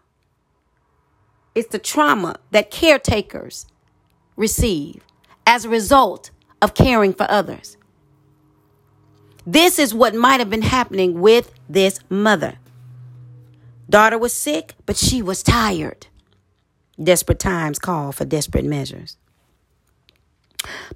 It's 1.54 1.68
the 1.68 1.78
trauma 1.78 2.36
that 2.50 2.70
caretakers 2.72 3.66
receive 4.36 5.02
as 5.46 5.64
a 5.64 5.68
result 5.68 6.30
of 6.60 6.74
caring 6.74 7.12
for 7.12 7.26
others. 7.30 7.76
This 9.46 9.78
is 9.78 9.92
what 9.94 10.14
might 10.14 10.40
have 10.40 10.50
been 10.50 10.62
happening 10.62 11.20
with 11.20 11.52
this 11.68 12.00
mother. 12.08 12.54
Daughter 13.90 14.18
was 14.18 14.32
sick, 14.32 14.74
but 14.86 14.96
she 14.96 15.20
was 15.20 15.42
tired. 15.42 16.06
Desperate 17.02 17.38
times 17.38 17.78
call 17.78 18.12
for 18.12 18.24
desperate 18.24 18.64
measures. 18.64 19.18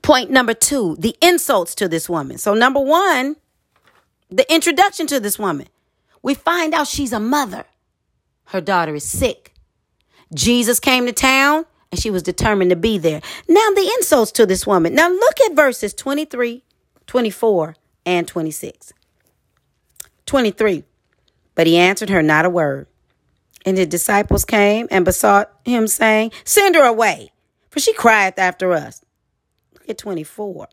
Point 0.01 0.31
number 0.31 0.55
two 0.55 0.97
the 0.99 1.15
insults 1.21 1.75
to 1.75 1.89
this 1.89 2.09
woman. 2.09 2.39
So, 2.39 2.55
number 2.55 2.81
one, 2.81 3.37
the 4.31 4.51
introduction 4.53 5.07
to 5.09 5.21
this 5.21 5.39
woman. 5.39 5.69
We 6.23 6.35
find 6.35 6.75
out 6.75 6.89
she's 6.89 7.13
a 7.13 7.21
mother. 7.21 7.65
Her 8.47 8.61
daughter 8.61 8.95
is 8.95 9.05
sick. 9.05 9.53
Jesus 10.35 10.81
came 10.81 11.07
to 11.07 11.13
town 11.13 11.67
and 11.91 12.01
she 12.01 12.11
was 12.11 12.23
determined 12.23 12.71
to 12.71 12.77
be 12.77 12.99
there. 12.99 13.21
Now, 13.49 13.71
the 13.75 13.91
insults 13.97 14.33
to 14.33 14.47
this 14.47 14.67
woman. 14.67 14.95
Now, 14.95 15.09
look 15.09 15.41
at 15.41 15.55
verses 15.55 15.95
23, 15.95 16.63
24, 17.07 17.77
and 18.07 18.29
26. 18.29 18.93
23. 20.27 20.85
But 21.55 21.67
he 21.67 21.77
answered 21.77 22.11
her 22.11 22.23
not 22.23 22.45
a 22.45 22.51
word. 22.51 22.87
And 23.65 23.77
the 23.77 23.87
disciples 23.87 24.45
came 24.45 24.87
and 24.91 25.05
besought 25.05 25.51
him, 25.65 25.89
saying, 25.89 26.33
Send 26.45 26.75
her 26.75 26.85
away, 26.85 27.33
for 27.71 27.81
she 27.81 27.93
crieth 27.93 28.39
after 28.39 28.73
us. 28.73 29.05
Look 29.75 29.89
at 29.89 29.99
24. 29.99 30.69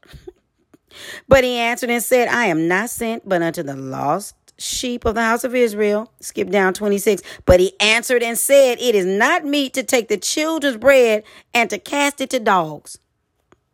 but 1.28 1.44
he 1.44 1.58
answered 1.58 1.90
and 1.90 2.04
said, 2.04 2.28
I 2.28 2.46
am 2.46 2.68
not 2.68 2.90
sent 2.90 3.28
but 3.28 3.42
unto 3.42 3.64
the 3.64 3.76
lost 3.76 4.36
sheep 4.58 5.06
of 5.06 5.16
the 5.16 5.24
house 5.24 5.44
of 5.44 5.56
Israel. 5.56 6.12
Skip 6.20 6.50
down 6.50 6.74
26. 6.74 7.22
But 7.46 7.60
he 7.60 7.74
answered 7.80 8.24
and 8.24 8.38
said, 8.38 8.80
It 8.80 8.96
is 8.96 9.06
not 9.06 9.46
meet 9.46 9.74
to 9.74 9.84
take 9.84 10.08
the 10.08 10.18
children's 10.18 10.78
bread 10.78 11.24
and 11.54 11.70
to 11.70 11.78
cast 11.78 12.22
it 12.22 12.30
to 12.32 12.40
dogs. 12.40 12.98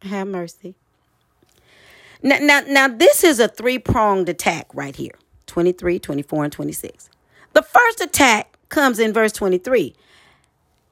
Have 0.02 0.28
mercy. 0.28 0.76
Now, 2.24 2.38
now, 2.40 2.62
now 2.68 2.88
this 2.88 3.24
is 3.24 3.40
a 3.40 3.48
three 3.48 3.80
pronged 3.80 4.30
attack 4.30 4.68
right 4.74 4.96
here 4.96 5.14
23, 5.48 6.00
24, 6.00 6.44
and 6.46 6.54
26. 6.54 7.10
The 7.54 7.64
first 7.64 8.02
attack 8.02 8.58
comes 8.70 9.00
in 9.00 9.14
verse 9.14 9.32
23. 9.32 9.96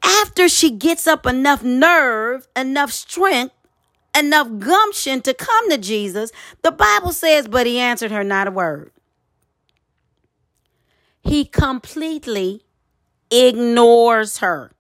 After 0.04 0.48
she 0.50 0.72
gets 0.72 1.08
up 1.08 1.26
enough 1.26 1.64
nerve, 1.64 2.48
enough 2.56 2.92
strength, 2.92 3.54
enough 4.18 4.48
gumption 4.60 5.22
to 5.22 5.34
come 5.34 5.70
to 5.70 5.78
Jesus, 5.78 6.32
the 6.62 6.72
Bible 6.72 7.12
says, 7.12 7.48
but 7.48 7.68
he 7.68 7.80
answered 7.80 8.12
her 8.12 8.24
not 8.24 8.48
a 8.48 8.52
word. 8.52 8.92
He 11.30 11.46
completely 11.46 12.64
ignores 13.32 14.40
her. 14.40 14.72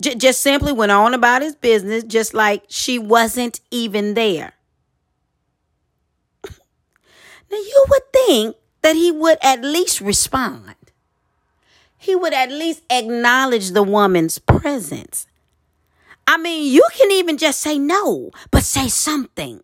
J- 0.00 0.14
just 0.14 0.40
simply 0.40 0.72
went 0.72 0.92
on 0.92 1.12
about 1.12 1.42
his 1.42 1.54
business, 1.54 2.04
just 2.04 2.32
like 2.32 2.64
she 2.68 2.98
wasn't 2.98 3.60
even 3.70 4.14
there. 4.14 4.54
now, 6.44 6.50
you 7.56 7.84
would 7.90 8.12
think 8.12 8.56
that 8.82 8.96
he 8.96 9.12
would 9.12 9.38
at 9.42 9.62
least 9.62 10.00
respond 10.00 10.74
he 12.00 12.16
would 12.16 12.32
at 12.32 12.50
least 12.50 12.82
acknowledge 12.88 13.72
the 13.72 13.82
woman's 13.82 14.38
presence. 14.38 15.26
I 16.26 16.38
mean, 16.38 16.72
you 16.72 16.82
can 16.96 17.12
even 17.12 17.36
just 17.36 17.60
say 17.60 17.78
no, 17.78 18.30
but 18.50 18.64
say 18.64 18.88
something. 18.88 19.62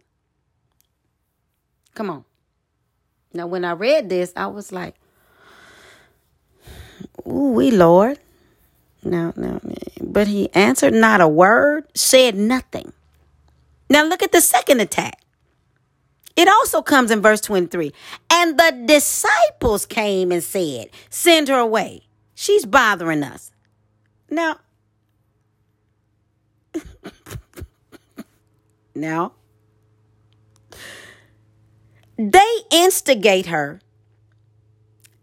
Come 1.95 2.11
on. 2.11 2.25
Now, 3.33 3.47
when 3.47 3.65
I 3.65 3.73
read 3.73 4.11
this, 4.11 4.35
I 4.37 4.49
was 4.49 4.71
like, 4.71 4.97
Ooh, 7.27 7.53
we 7.53 7.71
Lord. 7.71 8.19
No, 9.03 9.33
no. 9.37 9.61
But 10.01 10.29
he 10.29 10.53
answered 10.53 10.95
not 10.95 11.21
a 11.21 11.29
word, 11.29 11.85
said 11.95 12.35
nothing. 12.35 12.93
Now, 13.89 14.05
look 14.05 14.23
at 14.23 14.33
the 14.33 14.41
second 14.41 14.81
attack. 14.81 15.21
It 16.35 16.49
also 16.49 16.83
comes 16.83 17.11
in 17.11 17.23
verse 17.23 17.41
23. 17.41 17.93
And 18.31 18.59
the 18.59 18.83
disciples 18.87 19.87
came 19.87 20.31
and 20.33 20.43
said, 20.43 20.91
Send 21.09 21.49
her 21.49 21.59
away. 21.59 22.03
She's 22.35 22.67
bothering 22.67 23.23
us. 23.23 23.51
Now, 24.29 24.59
now, 28.95 29.33
they 32.19 32.57
instigate 32.71 33.47
her 33.47 33.81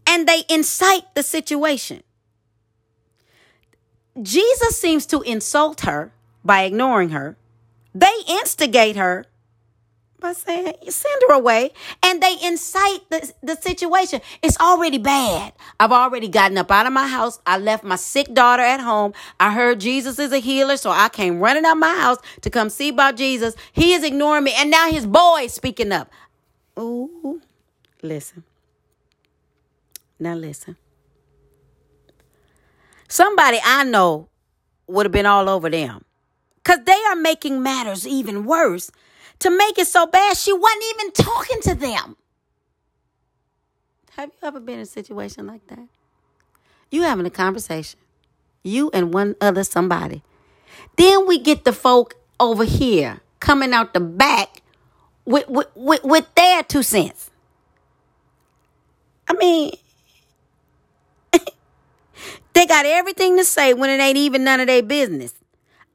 and 0.08 0.28
they 0.28 0.44
incite 0.50 1.14
the 1.16 1.24
situation. 1.24 2.04
Jesus 4.22 4.80
seems 4.80 5.06
to 5.08 5.22
insult 5.22 5.82
her 5.82 6.12
by 6.44 6.64
ignoring 6.64 7.10
her. 7.10 7.36
They 7.96 8.14
instigate 8.28 8.96
her 8.96 9.26
by 10.24 10.34
saying, 10.34 10.74
send 10.90 11.22
her 11.28 11.34
away. 11.36 11.72
And 12.02 12.24
they 12.24 12.36
incite 12.44 13.10
the, 13.10 13.32
the 13.44 13.56
situation. 13.56 14.22
It's 14.42 14.58
already 14.60 14.98
bad. 14.98 15.54
I've 15.80 15.92
already 15.92 16.28
gotten 16.28 16.58
up 16.58 16.72
out 16.72 16.88
of 16.88 16.94
my 16.94 17.08
house. 17.08 17.40
I 17.46 17.58
left 17.58 17.84
my 17.84 17.98
sick 17.98 18.34
daughter 18.34 18.64
at 18.64 18.80
home. 18.80 19.14
I 19.40 19.54
heard 19.54 19.80
Jesus 19.80 20.18
is 20.18 20.32
a 20.32 20.40
healer, 20.40 20.78
so 20.78 20.90
I 20.90 21.10
came 21.10 21.40
running 21.40 21.66
out 21.66 21.74
of 21.74 21.80
my 21.80 21.96
house 21.96 22.18
to 22.42 22.50
come 22.50 22.70
see 22.70 22.90
about 22.90 23.18
Jesus. 23.18 23.56
He 23.74 23.94
is 23.94 24.04
ignoring 24.04 24.46
me, 24.46 24.54
and 24.56 24.72
now 24.72 24.90
his 24.90 25.06
boy 25.06 25.42
is 25.44 25.54
speaking 25.54 25.92
up. 25.92 26.10
Ooh, 26.80 27.42
listen. 28.02 28.44
Now 30.20 30.36
listen. 30.36 30.78
somebody 33.08 33.60
I 33.64 33.84
know 33.84 34.30
would 34.88 35.06
have 35.06 35.12
been 35.12 35.26
all 35.26 35.50
over 35.50 35.70
them. 35.70 36.04
Because 36.58 36.80
they 36.86 37.00
are 37.10 37.16
making 37.16 37.62
matters 37.62 38.08
even 38.08 38.46
worse. 38.46 38.92
To 39.40 39.50
make 39.50 39.78
it 39.78 39.88
so 39.88 40.06
bad, 40.08 40.38
she 40.38 40.54
wasn't 40.54 40.84
even 40.94 41.12
talking 41.12 41.62
to 41.62 41.76
them. 41.76 42.18
Have 44.12 44.30
you 44.30 44.48
ever 44.48 44.60
been 44.60 44.76
in 44.76 44.82
a 44.82 44.86
situation 44.86 45.48
like 45.48 45.68
that? 45.68 45.88
You 46.92 47.04
having 47.04 47.26
a 47.26 47.32
conversation, 47.32 48.00
you 48.64 48.90
and 48.94 49.14
one 49.14 49.36
other 49.42 49.64
somebody. 49.64 50.22
Then 50.96 51.28
we 51.28 51.40
get 51.40 51.66
the 51.66 51.74
folk 51.74 52.16
over 52.40 52.64
here 52.64 53.22
coming 53.40 53.74
out 53.74 53.94
the 53.94 54.00
back 54.00 54.62
with, 55.26 55.48
with, 55.50 55.68
with, 55.76 56.04
with 56.04 56.36
their 56.36 56.64
two 56.64 56.84
cents. 56.84 57.32
I 59.28 59.34
mean, 59.34 59.72
they 62.54 62.66
got 62.66 62.86
everything 62.86 63.38
to 63.38 63.46
say 63.46 63.74
when 63.74 63.90
it 63.90 64.02
ain't 64.02 64.18
even 64.18 64.44
none 64.44 64.60
of 64.60 64.68
their 64.68 64.84
business. 64.84 65.34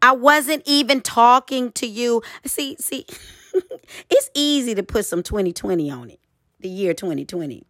I 0.01 0.13
wasn't 0.13 0.63
even 0.67 1.01
talking 1.01 1.73
to 1.73 1.87
you. 1.87 2.23
See, 2.45 2.77
see, 2.79 3.07
it's 4.11 4.31
easy 4.35 4.75
to 4.75 4.83
put 4.83 5.07
some 5.07 5.23
2020 5.23 5.91
on 5.91 6.11
it, 6.11 6.21
the 6.61 6.69
year 6.69 6.95
2020, 6.95 7.65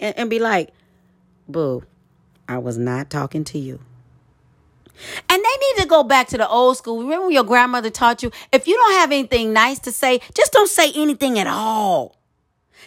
and, 0.00 0.18
and 0.18 0.30
be 0.30 0.38
like, 0.38 0.70
boo, 1.48 1.84
I 2.48 2.58
was 2.58 2.78
not 2.78 3.10
talking 3.10 3.44
to 3.44 3.58
you. 3.58 3.80
And 5.28 5.42
they 5.42 5.56
need 5.66 5.82
to 5.82 5.86
go 5.88 6.04
back 6.04 6.28
to 6.28 6.38
the 6.38 6.48
old 6.48 6.76
school. 6.76 7.02
Remember 7.02 7.26
when 7.26 7.34
your 7.34 7.44
grandmother 7.44 7.90
taught 7.90 8.22
you 8.22 8.30
if 8.52 8.68
you 8.68 8.76
don't 8.76 8.92
have 8.94 9.10
anything 9.10 9.52
nice 9.52 9.80
to 9.80 9.92
say, 9.92 10.20
just 10.34 10.52
don't 10.52 10.68
say 10.68 10.92
anything 10.94 11.38
at 11.38 11.48
all. 11.48 12.16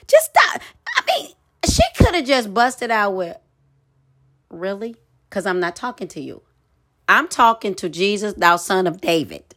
Just 0.08 0.32
stop. 0.32 0.62
I 0.96 1.02
mean, 1.06 1.32
she 1.70 1.84
could 1.98 2.16
have 2.16 2.26
just 2.26 2.54
busted 2.54 2.92
out 2.92 3.12
with, 3.12 3.38
really? 4.50 4.96
Because 5.30 5.46
I'm 5.46 5.60
not 5.60 5.76
talking 5.76 6.08
to 6.10 6.22
you. 6.22 6.42
I'm 7.10 7.28
talking 7.28 7.76
to 7.76 7.90
Jesus, 7.90 8.34
thou 8.34 8.58
son 8.58 8.88
of 8.88 9.02
David. 9.02 9.56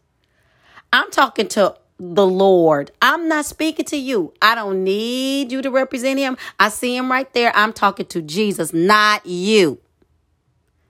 I'm 0.92 1.10
talking 1.10 1.48
to 1.48 1.76
the 1.98 2.26
Lord. 2.26 2.90
I'm 3.02 3.28
not 3.28 3.44
speaking 3.44 3.84
to 3.86 3.96
you. 3.96 4.32
I 4.40 4.54
don't 4.54 4.82
need 4.82 5.52
you 5.52 5.62
to 5.62 5.70
represent 5.70 6.18
him. 6.18 6.36
I 6.58 6.70
see 6.70 6.96
him 6.96 7.10
right 7.10 7.32
there. 7.34 7.52
I'm 7.54 7.72
talking 7.72 8.06
to 8.06 8.22
Jesus, 8.22 8.72
not 8.72 9.26
you. 9.26 9.80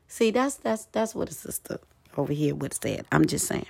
See, 0.07 0.31
that's 0.31 0.57
that's 0.57 0.87
that's 0.87 1.15
what 1.15 1.29
a 1.29 1.33
sister 1.33 1.81
over 2.17 2.33
here 2.33 2.55
would 2.55 2.75
said. 2.75 3.07
I'm 3.13 3.27
just 3.27 3.47
saying. 3.47 3.67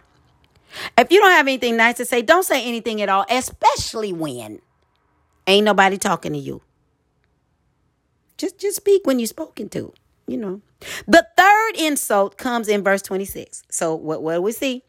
If 0.96 1.10
you 1.10 1.20
don't 1.20 1.30
have 1.32 1.46
anything 1.46 1.76
nice 1.76 1.96
to 1.96 2.04
say, 2.04 2.22
don't 2.22 2.44
say 2.44 2.64
anything 2.64 3.02
at 3.02 3.08
all, 3.08 3.24
especially 3.28 4.12
when 4.12 4.60
ain't 5.46 5.64
nobody 5.64 5.98
talking 5.98 6.32
to 6.32 6.38
you. 6.38 6.62
Just 8.36 8.58
just 8.58 8.76
speak 8.76 9.06
when 9.06 9.18
you're 9.18 9.26
spoken 9.26 9.68
to, 9.70 9.92
you 10.26 10.36
know. 10.36 10.60
The 11.06 11.26
third 11.36 11.72
insult 11.76 12.36
comes 12.36 12.68
in 12.68 12.82
verse 12.82 13.02
26. 13.02 13.62
So 13.70 13.94
what 13.94 14.22
what 14.22 14.34
do 14.34 14.42
we 14.42 14.52
see? 14.52 14.82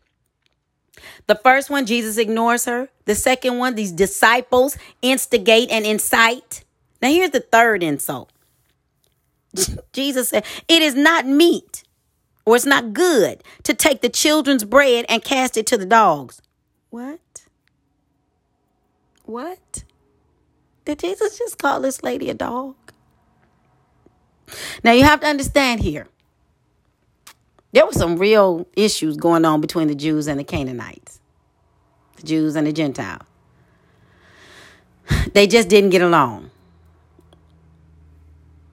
The 1.28 1.36
first 1.36 1.70
one, 1.70 1.86
Jesus 1.86 2.18
ignores 2.18 2.66
her. 2.66 2.90
The 3.06 3.16
second 3.16 3.58
one, 3.58 3.76
these 3.76 3.92
disciples 3.92 4.78
instigate 5.02 5.70
and 5.72 5.86
incite. 5.86 6.64
Now 7.02 7.10
here's 7.10 7.32
the 7.32 7.40
third 7.40 7.84
insult. 7.84 8.32
Jesus 9.94 10.30
said, 10.30 10.46
It 10.68 10.82
is 10.82 10.96
not 10.96 11.26
meet 11.26 11.84
or 12.46 12.56
it's 12.56 12.66
not 12.66 12.94
good 12.94 13.44
to 13.64 13.74
take 13.74 14.02
the 14.02 14.10
children's 14.10 14.64
bread 14.64 15.06
and 15.10 15.24
cast 15.24 15.58
it 15.58 15.68
to 15.68 15.78
the 15.78 15.86
dogs. 15.86 16.42
What? 16.90 17.20
What? 19.24 19.84
Did 20.86 21.00
Jesus 21.00 21.38
just 21.38 21.58
call 21.58 21.80
this 21.82 22.04
lady 22.04 22.30
a 22.30 22.34
dog? 22.34 22.76
Now 24.84 24.92
you 24.92 25.04
have 25.04 25.20
to 25.22 25.28
understand 25.28 25.82
here. 25.82 26.08
There 27.74 27.86
were 27.86 27.94
some 27.94 28.18
real 28.18 28.68
issues 28.76 29.18
going 29.18 29.46
on 29.46 29.62
between 29.62 29.88
the 29.88 29.96
Jews 29.96 30.28
and 30.28 30.40
the 30.40 30.44
Canaanites, 30.44 31.20
the 32.18 32.24
Jews 32.24 32.56
and 32.56 32.68
the 32.68 32.74
Gentiles. 32.74 33.24
They 35.34 35.48
just 35.48 35.70
didn't 35.70 35.92
get 35.92 36.02
along. 36.02 36.52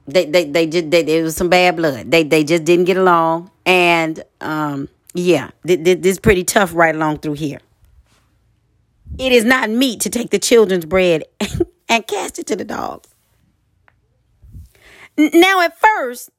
They 0.07 0.25
they 0.25 0.45
they 0.47 0.67
just 0.67 0.91
they, 0.91 1.01
it 1.01 1.23
was 1.23 1.37
some 1.37 1.49
bad 1.49 1.77
blood. 1.77 2.11
They 2.11 2.23
they 2.23 2.43
just 2.43 2.65
didn't 2.65 2.87
get 2.87 2.97
along, 2.97 3.51
and 3.67 4.23
um 4.41 4.89
yeah, 5.15 5.51
this, 5.63 5.79
this 5.83 6.13
is 6.13 6.19
pretty 6.19 6.45
tough 6.45 6.75
right 6.75 6.95
along 6.95 7.19
through 7.19 7.35
here. 7.35 7.61
It 9.19 9.33
is 9.33 9.45
not 9.45 9.69
meet 9.71 10.01
to 10.03 10.11
take 10.11 10.31
the 10.31 10.39
children's 10.39 10.85
bread 10.85 11.25
and 11.89 12.07
cast 12.07 12.39
it 12.39 12.47
to 12.49 12.57
the 12.57 12.65
dogs. 12.65 13.09
Now, 15.19 15.61
at 15.63 15.77
first, 15.79 16.31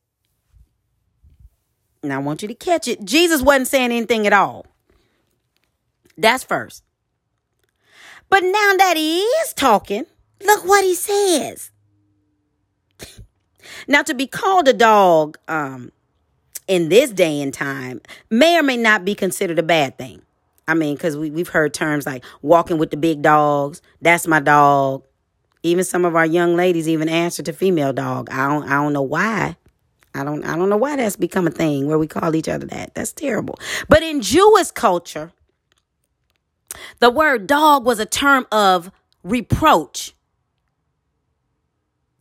and 2.02 2.14
I 2.14 2.18
want 2.20 2.42
you 2.42 2.48
to 2.48 2.56
catch 2.56 2.88
it, 2.88 3.04
Jesus 3.04 3.42
wasn't 3.42 3.68
saying 3.68 3.92
anything 3.92 4.26
at 4.26 4.32
all. 4.32 4.66
That's 6.18 6.46
first. 6.46 6.84
But 8.30 8.42
now 8.42 8.74
that 8.78 8.94
he 8.96 9.20
is 9.20 9.54
talking, 9.54 10.06
look 10.44 10.66
what 10.66 10.84
he 10.84 10.96
says. 10.96 11.72
Now, 13.88 14.02
to 14.04 14.14
be 14.14 14.28
called 14.28 14.68
a 14.68 14.74
dog 14.74 15.38
um, 15.48 15.92
in 16.68 16.90
this 16.90 17.12
day 17.12 17.42
and 17.42 17.54
time 17.54 18.02
may 18.30 18.58
or 18.58 18.64
may 18.64 18.78
not 18.78 19.06
be 19.06 19.16
considered 19.16 19.60
a 19.60 19.64
bad 19.64 19.98
thing. 19.98 20.22
I 20.68 20.74
mean, 20.74 20.96
because 20.96 21.18
we, 21.18 21.32
we've 21.32 21.48
heard 21.50 21.74
terms 21.74 22.06
like 22.06 22.24
walking 22.42 22.78
with 22.78 22.92
the 22.92 22.98
big 22.98 23.22
dogs, 23.22 23.82
that's 24.02 24.28
my 24.28 24.40
dog. 24.40 25.04
Even 25.64 25.84
some 25.84 26.06
of 26.06 26.16
our 26.16 26.26
young 26.26 26.56
ladies 26.56 26.88
even 26.88 27.10
answer 27.10 27.44
to 27.44 27.54
female 27.54 27.94
dog. 27.94 28.30
I 28.30 28.48
don't 28.48 28.64
I 28.64 28.82
don't 28.82 28.94
know 28.94 29.02
why. 29.02 29.58
I 30.16 30.24
don't 30.24 30.44
I 30.46 30.56
don't 30.56 30.70
know 30.70 30.78
why 30.78 30.96
that's 30.96 31.16
become 31.16 31.48
a 31.48 31.52
thing 31.52 31.88
where 31.88 32.00
we 32.00 32.08
call 32.08 32.36
each 32.36 32.48
other 32.48 32.66
that. 32.68 32.96
That's 32.96 33.12
terrible. 33.12 33.60
But 33.88 34.04
in 34.04 34.22
Jewish 34.22 34.72
culture, 34.72 35.32
the 37.00 37.10
word 37.10 37.48
dog 37.48 37.86
was 37.86 38.00
a 38.00 38.06
term 38.06 38.48
of 38.52 38.92
reproach 39.24 40.14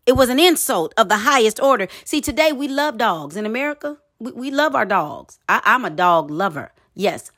it 0.09 0.16
was 0.16 0.31
an 0.31 0.40
insult 0.40 0.94
of 0.96 1.11
the 1.11 1.18
highest 1.18 1.61
order. 1.61 1.87
See, 2.07 2.22
today 2.22 2.51
we 2.51 2.66
love 2.66 2.96
dogs 2.96 3.37
in 3.37 3.44
America. 3.44 3.98
We, 4.18 4.33
we 4.33 4.51
love 4.51 4.74
our 4.74 4.87
dogs. 4.87 5.38
I, 5.51 5.61
I'm 5.64 5.85
a 5.85 5.90
dog 5.90 6.31
lover. 6.31 6.72
Yes. 6.94 7.31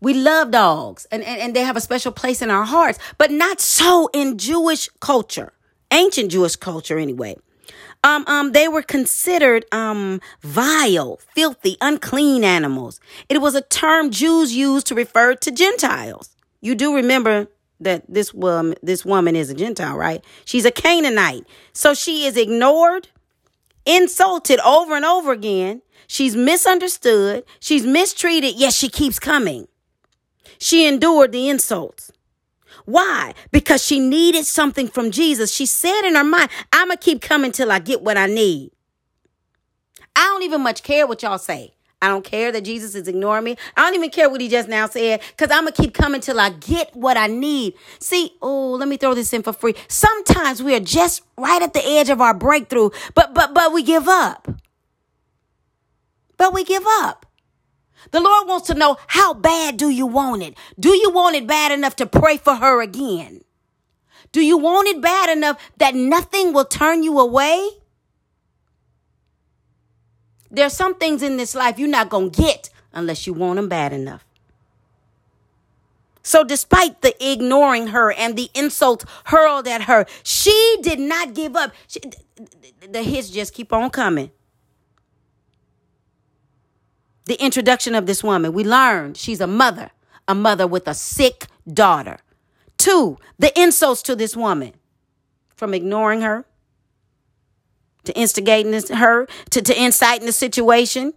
We 0.00 0.14
love 0.14 0.50
dogs 0.50 1.06
and, 1.10 1.22
and, 1.22 1.40
and 1.40 1.56
they 1.56 1.62
have 1.62 1.76
a 1.76 1.80
special 1.80 2.12
place 2.12 2.42
in 2.42 2.50
our 2.50 2.64
hearts, 2.64 2.98
but 3.18 3.30
not 3.30 3.60
so 3.60 4.10
in 4.12 4.38
Jewish 4.38 4.88
culture, 5.00 5.52
ancient 5.90 6.30
Jewish 6.30 6.56
culture 6.56 6.98
anyway. 6.98 7.36
Um, 8.04 8.24
um, 8.28 8.52
they 8.52 8.68
were 8.68 8.82
considered 8.82 9.64
um, 9.72 10.20
vile, 10.42 11.18
filthy, 11.34 11.76
unclean 11.80 12.44
animals. 12.44 13.00
It 13.28 13.40
was 13.40 13.54
a 13.54 13.62
term 13.62 14.10
Jews 14.10 14.54
used 14.54 14.86
to 14.88 14.94
refer 14.94 15.34
to 15.34 15.50
Gentiles. 15.50 16.36
You 16.60 16.74
do 16.74 16.94
remember 16.94 17.48
that 17.80 18.04
this 18.08 18.32
woman 18.32 18.74
this 18.82 19.04
woman 19.04 19.36
is 19.36 19.50
a 19.50 19.54
gentile 19.54 19.96
right 19.96 20.24
she's 20.44 20.64
a 20.64 20.70
canaanite 20.70 21.44
so 21.72 21.92
she 21.92 22.24
is 22.24 22.36
ignored 22.36 23.08
insulted 23.84 24.58
over 24.60 24.94
and 24.94 25.04
over 25.04 25.32
again 25.32 25.82
she's 26.06 26.34
misunderstood 26.34 27.44
she's 27.60 27.84
mistreated 27.84 28.54
yet 28.54 28.72
she 28.72 28.88
keeps 28.88 29.18
coming 29.18 29.68
she 30.58 30.86
endured 30.86 31.32
the 31.32 31.48
insults 31.48 32.12
why 32.84 33.34
because 33.50 33.84
she 33.84 33.98
needed 33.98 34.44
something 34.44 34.88
from 34.88 35.10
jesus 35.10 35.52
she 35.52 35.66
said 35.66 36.02
in 36.02 36.14
her 36.14 36.24
mind 36.24 36.50
i'm 36.72 36.88
gonna 36.88 36.96
keep 36.96 37.20
coming 37.20 37.52
till 37.52 37.70
i 37.72 37.78
get 37.78 38.02
what 38.02 38.16
i 38.16 38.26
need 38.26 38.70
i 40.14 40.20
don't 40.24 40.42
even 40.42 40.60
much 40.60 40.82
care 40.82 41.06
what 41.06 41.22
y'all 41.22 41.38
say 41.38 41.76
I 42.02 42.08
don't 42.08 42.24
care 42.24 42.52
that 42.52 42.62
Jesus 42.62 42.94
is 42.94 43.08
ignoring 43.08 43.44
me. 43.44 43.56
I 43.76 43.82
don't 43.82 43.94
even 43.94 44.10
care 44.10 44.28
what 44.28 44.40
he 44.40 44.48
just 44.48 44.68
now 44.68 44.86
said 44.86 45.22
because 45.30 45.50
I'm 45.50 45.62
going 45.64 45.72
to 45.72 45.82
keep 45.82 45.94
coming 45.94 46.20
till 46.20 46.38
I 46.38 46.50
get 46.50 46.94
what 46.94 47.16
I 47.16 47.26
need. 47.26 47.74
See, 47.98 48.32
oh, 48.42 48.72
let 48.72 48.86
me 48.86 48.96
throw 48.96 49.14
this 49.14 49.32
in 49.32 49.42
for 49.42 49.52
free. 49.52 49.74
Sometimes 49.88 50.62
we 50.62 50.74
are 50.76 50.80
just 50.80 51.22
right 51.38 51.60
at 51.60 51.72
the 51.72 51.84
edge 51.84 52.10
of 52.10 52.20
our 52.20 52.34
breakthrough, 52.34 52.90
but, 53.14 53.34
but, 53.34 53.54
but 53.54 53.72
we 53.72 53.82
give 53.82 54.06
up. 54.08 54.46
But 56.36 56.52
we 56.52 56.64
give 56.64 56.84
up. 56.86 57.25
The 58.10 58.20
Lord 58.20 58.48
wants 58.48 58.66
to 58.68 58.74
know 58.74 58.96
how 59.06 59.34
bad 59.34 59.76
do 59.76 59.88
you 59.88 60.06
want 60.06 60.42
it? 60.42 60.56
Do 60.78 60.90
you 60.90 61.10
want 61.10 61.36
it 61.36 61.46
bad 61.46 61.72
enough 61.72 61.96
to 61.96 62.06
pray 62.06 62.36
for 62.36 62.54
her 62.54 62.80
again? 62.80 63.42
Do 64.32 64.40
you 64.40 64.58
want 64.58 64.88
it 64.88 65.00
bad 65.00 65.36
enough 65.36 65.58
that 65.78 65.94
nothing 65.94 66.52
will 66.52 66.64
turn 66.64 67.02
you 67.02 67.18
away? 67.18 67.68
There's 70.50 70.72
some 70.72 70.94
things 70.94 71.22
in 71.22 71.36
this 71.36 71.54
life 71.54 71.78
you're 71.78 71.88
not 71.88 72.08
going 72.08 72.30
to 72.30 72.42
get 72.42 72.70
unless 72.92 73.26
you 73.26 73.32
want 73.32 73.56
them 73.56 73.68
bad 73.68 73.92
enough. 73.92 74.24
So, 76.22 76.42
despite 76.42 77.02
the 77.02 77.14
ignoring 77.24 77.88
her 77.88 78.12
and 78.12 78.36
the 78.36 78.50
insults 78.52 79.04
hurled 79.26 79.68
at 79.68 79.82
her, 79.82 80.06
she 80.24 80.76
did 80.82 80.98
not 80.98 81.34
give 81.34 81.54
up. 81.54 81.72
She, 81.86 82.00
the 82.90 83.02
hits 83.02 83.30
just 83.30 83.54
keep 83.54 83.72
on 83.72 83.90
coming 83.90 84.32
the 87.26 87.42
introduction 87.42 87.94
of 87.94 88.06
this 88.06 88.24
woman, 88.24 88.52
we 88.52 88.64
learned 88.64 89.16
she's 89.16 89.40
a 89.40 89.46
mother, 89.46 89.90
a 90.26 90.34
mother 90.34 90.66
with 90.66 90.88
a 90.88 90.94
sick 90.94 91.46
daughter. 91.70 92.18
Two, 92.78 93.18
the 93.38 93.52
insults 93.60 94.02
to 94.02 94.16
this 94.16 94.36
woman 94.36 94.72
from 95.54 95.74
ignoring 95.74 96.22
her 96.22 96.44
to 98.04 98.16
instigating 98.16 98.72
this, 98.72 98.88
her 98.88 99.26
to, 99.50 99.60
to 99.60 99.82
inciting 99.82 100.26
the 100.26 100.32
situation 100.32 101.12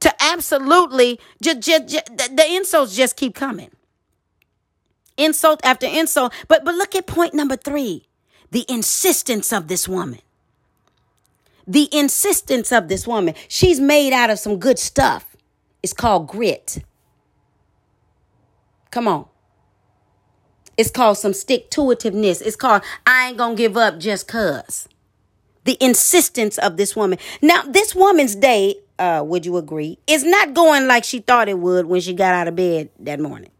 to 0.00 0.14
absolutely 0.22 1.18
just, 1.42 1.60
just, 1.60 1.88
just 1.88 2.36
the 2.36 2.44
insults 2.48 2.94
just 2.94 3.16
keep 3.16 3.34
coming. 3.34 3.70
Insult 5.16 5.60
after 5.64 5.86
insult. 5.86 6.32
But 6.46 6.64
but 6.64 6.74
look 6.74 6.94
at 6.94 7.06
point 7.06 7.34
number 7.34 7.56
three 7.56 8.06
the 8.50 8.64
insistence 8.68 9.52
of 9.52 9.66
this 9.66 9.88
woman. 9.88 10.20
The 11.66 11.88
insistence 11.92 12.70
of 12.72 12.88
this 12.88 13.06
woman. 13.06 13.34
She's 13.48 13.80
made 13.80 14.12
out 14.12 14.30
of 14.30 14.38
some 14.38 14.58
good 14.58 14.78
stuff. 14.78 15.36
It's 15.82 15.92
called 15.92 16.28
grit. 16.28 16.78
Come 18.90 19.08
on. 19.08 19.26
It's 20.76 20.90
called 20.90 21.18
some 21.18 21.32
stick 21.32 21.70
to 21.70 21.80
itiveness. 21.80 22.42
It's 22.42 22.56
called 22.56 22.82
I 23.06 23.28
ain't 23.28 23.38
gonna 23.38 23.54
give 23.54 23.76
up 23.76 23.98
just 23.98 24.28
cuz. 24.28 24.88
The 25.64 25.76
insistence 25.80 26.58
of 26.58 26.76
this 26.76 26.94
woman. 26.94 27.18
Now, 27.42 27.62
this 27.62 27.94
woman's 27.94 28.36
day, 28.36 28.76
uh, 28.98 29.24
would 29.26 29.44
you 29.44 29.56
agree, 29.56 29.98
is 30.06 30.22
not 30.22 30.54
going 30.54 30.86
like 30.86 31.02
she 31.04 31.18
thought 31.18 31.48
it 31.48 31.58
would 31.58 31.86
when 31.86 32.00
she 32.00 32.12
got 32.12 32.34
out 32.34 32.46
of 32.46 32.54
bed 32.54 32.90
that 33.00 33.18
morning. 33.18 33.50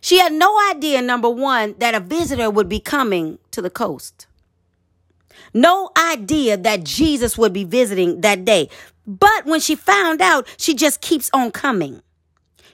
She 0.00 0.18
had 0.18 0.32
no 0.32 0.58
idea, 0.70 1.02
number 1.02 1.28
one, 1.28 1.74
that 1.78 1.94
a 1.94 2.00
visitor 2.00 2.48
would 2.48 2.68
be 2.68 2.80
coming 2.80 3.38
to 3.50 3.60
the 3.60 3.68
coast. 3.68 4.26
No 5.54 5.90
idea 5.96 6.56
that 6.56 6.84
Jesus 6.84 7.36
would 7.36 7.52
be 7.52 7.64
visiting 7.64 8.20
that 8.20 8.44
day. 8.44 8.68
But 9.06 9.46
when 9.46 9.60
she 9.60 9.74
found 9.74 10.20
out, 10.20 10.46
she 10.56 10.74
just 10.74 11.00
keeps 11.00 11.30
on 11.32 11.50
coming. 11.50 12.02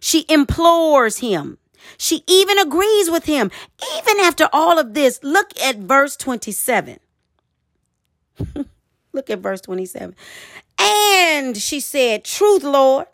She 0.00 0.26
implores 0.28 1.18
him. 1.18 1.58
She 1.98 2.22
even 2.26 2.58
agrees 2.58 3.10
with 3.10 3.24
him. 3.24 3.50
Even 3.98 4.20
after 4.20 4.48
all 4.52 4.78
of 4.78 4.94
this, 4.94 5.20
look 5.22 5.58
at 5.60 5.76
verse 5.76 6.16
27. 6.16 6.98
look 9.12 9.30
at 9.30 9.38
verse 9.38 9.60
27. 9.60 10.14
And 10.78 11.56
she 11.56 11.80
said, 11.80 12.24
Truth, 12.24 12.64
Lord. 12.64 13.06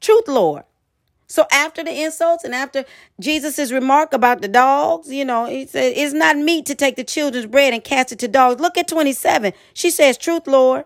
Truth, 0.00 0.28
Lord. 0.28 0.64
So 1.28 1.46
after 1.52 1.84
the 1.84 1.92
insults 1.92 2.42
and 2.42 2.54
after 2.54 2.86
Jesus' 3.20 3.70
remark 3.70 4.14
about 4.14 4.40
the 4.40 4.48
dogs, 4.48 5.12
you 5.12 5.26
know, 5.26 5.44
he 5.44 5.66
said, 5.66 5.92
it's 5.94 6.14
not 6.14 6.38
meet 6.38 6.64
to 6.66 6.74
take 6.74 6.96
the 6.96 7.04
children's 7.04 7.46
bread 7.46 7.74
and 7.74 7.84
cast 7.84 8.12
it 8.12 8.18
to 8.20 8.28
dogs. 8.28 8.60
Look 8.60 8.78
at 8.78 8.88
27. 8.88 9.52
She 9.74 9.90
says, 9.90 10.16
Truth, 10.16 10.46
Lord. 10.46 10.84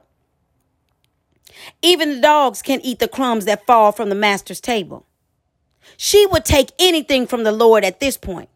Even 1.80 2.16
the 2.16 2.20
dogs 2.20 2.60
can 2.60 2.80
eat 2.80 2.98
the 2.98 3.06
crumbs 3.06 3.44
that 3.44 3.66
fall 3.66 3.92
from 3.92 4.08
the 4.08 4.16
master's 4.16 4.60
table. 4.60 5.06
She 5.96 6.26
would 6.26 6.44
take 6.44 6.70
anything 6.78 7.28
from 7.28 7.44
the 7.44 7.52
Lord 7.52 7.84
at 7.84 8.00
this 8.00 8.16
point. 8.16 8.48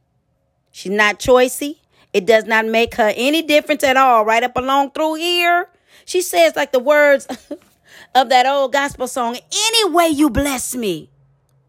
She's 0.72 0.92
not 0.92 1.20
choicey. 1.20 1.78
It 2.12 2.26
does 2.26 2.46
not 2.46 2.66
make 2.66 2.96
her 2.96 3.12
any 3.14 3.42
difference 3.42 3.84
at 3.84 3.96
all. 3.96 4.24
Right 4.24 4.42
up 4.42 4.56
along 4.56 4.90
through 4.90 5.14
here, 5.14 5.68
she 6.04 6.20
says, 6.20 6.56
like 6.56 6.72
the 6.72 6.80
words 6.80 7.26
of 8.14 8.28
that 8.28 8.46
old 8.46 8.72
gospel 8.72 9.06
song, 9.06 9.36
any 9.54 9.90
way 9.90 10.08
you 10.08 10.30
bless 10.30 10.74
me, 10.74 11.10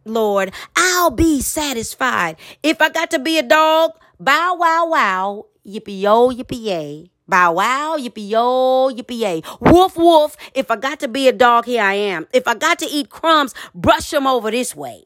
Lord, 0.08 0.52
I'll 0.76 1.12
be 1.12 1.42
satisfied. 1.42 2.38
If 2.64 2.82
I 2.82 2.90
got 2.90 3.12
to 3.12 3.20
be 3.20 3.38
a 3.38 3.44
dog, 3.44 3.92
bow 4.20 4.56
wow 4.56 4.88
wow, 4.88 5.46
yippee 5.66 6.02
yo, 6.02 6.30
yippee 6.30 6.64
yay. 6.64 7.12
Bow 7.28 7.54
wow, 7.54 7.98
yippee 8.00 8.30
yo, 8.30 8.92
yippee 8.94 9.20
yay. 9.20 9.42
Woof 9.60 9.98
woof. 9.98 10.38
If 10.56 10.72
I 10.72 10.78
got 10.78 11.00
to 11.02 11.08
be 11.08 11.28
a 11.28 11.34
dog, 11.34 11.66
here 11.66 11.84
I 11.84 11.94
am. 11.94 12.28
If 12.34 12.48
I 12.48 12.56
got 12.56 12.80
to 12.80 12.86
eat 12.86 13.10
crumbs, 13.10 13.54
brush 13.76 14.10
them 14.12 14.28
over 14.28 14.52
this 14.52 14.76
way. 14.76 15.06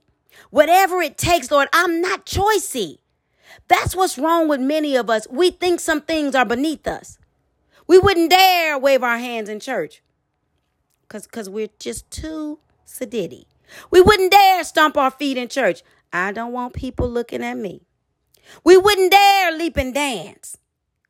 Whatever 0.51 1.01
it 1.01 1.17
takes, 1.17 1.51
Lord, 1.51 1.69
I'm 1.73 2.01
not 2.01 2.25
choicey. 2.25 2.99
That's 3.67 3.95
what's 3.95 4.17
wrong 4.17 4.47
with 4.47 4.61
many 4.61 4.95
of 4.95 5.09
us. 5.09 5.27
We 5.29 5.51
think 5.51 5.79
some 5.79 6.01
things 6.01 6.35
are 6.35 6.45
beneath 6.45 6.87
us. 6.87 7.17
We 7.87 7.99
wouldn't 7.99 8.31
dare 8.31 8.77
wave 8.77 9.03
our 9.03 9.17
hands 9.17 9.49
in 9.49 9.59
church 9.59 10.01
because 11.01 11.27
cause 11.27 11.49
we're 11.49 11.69
just 11.79 12.09
too 12.11 12.59
sedity. 12.87 13.45
We 13.89 14.01
wouldn't 14.01 14.31
dare 14.31 14.63
stomp 14.63 14.97
our 14.97 15.11
feet 15.11 15.37
in 15.37 15.47
church. 15.47 15.81
I 16.13 16.31
don't 16.31 16.51
want 16.51 16.73
people 16.73 17.09
looking 17.09 17.43
at 17.43 17.57
me. 17.57 17.81
We 18.63 18.77
wouldn't 18.77 19.11
dare 19.11 19.51
leap 19.57 19.77
and 19.77 19.93
dance 19.93 20.57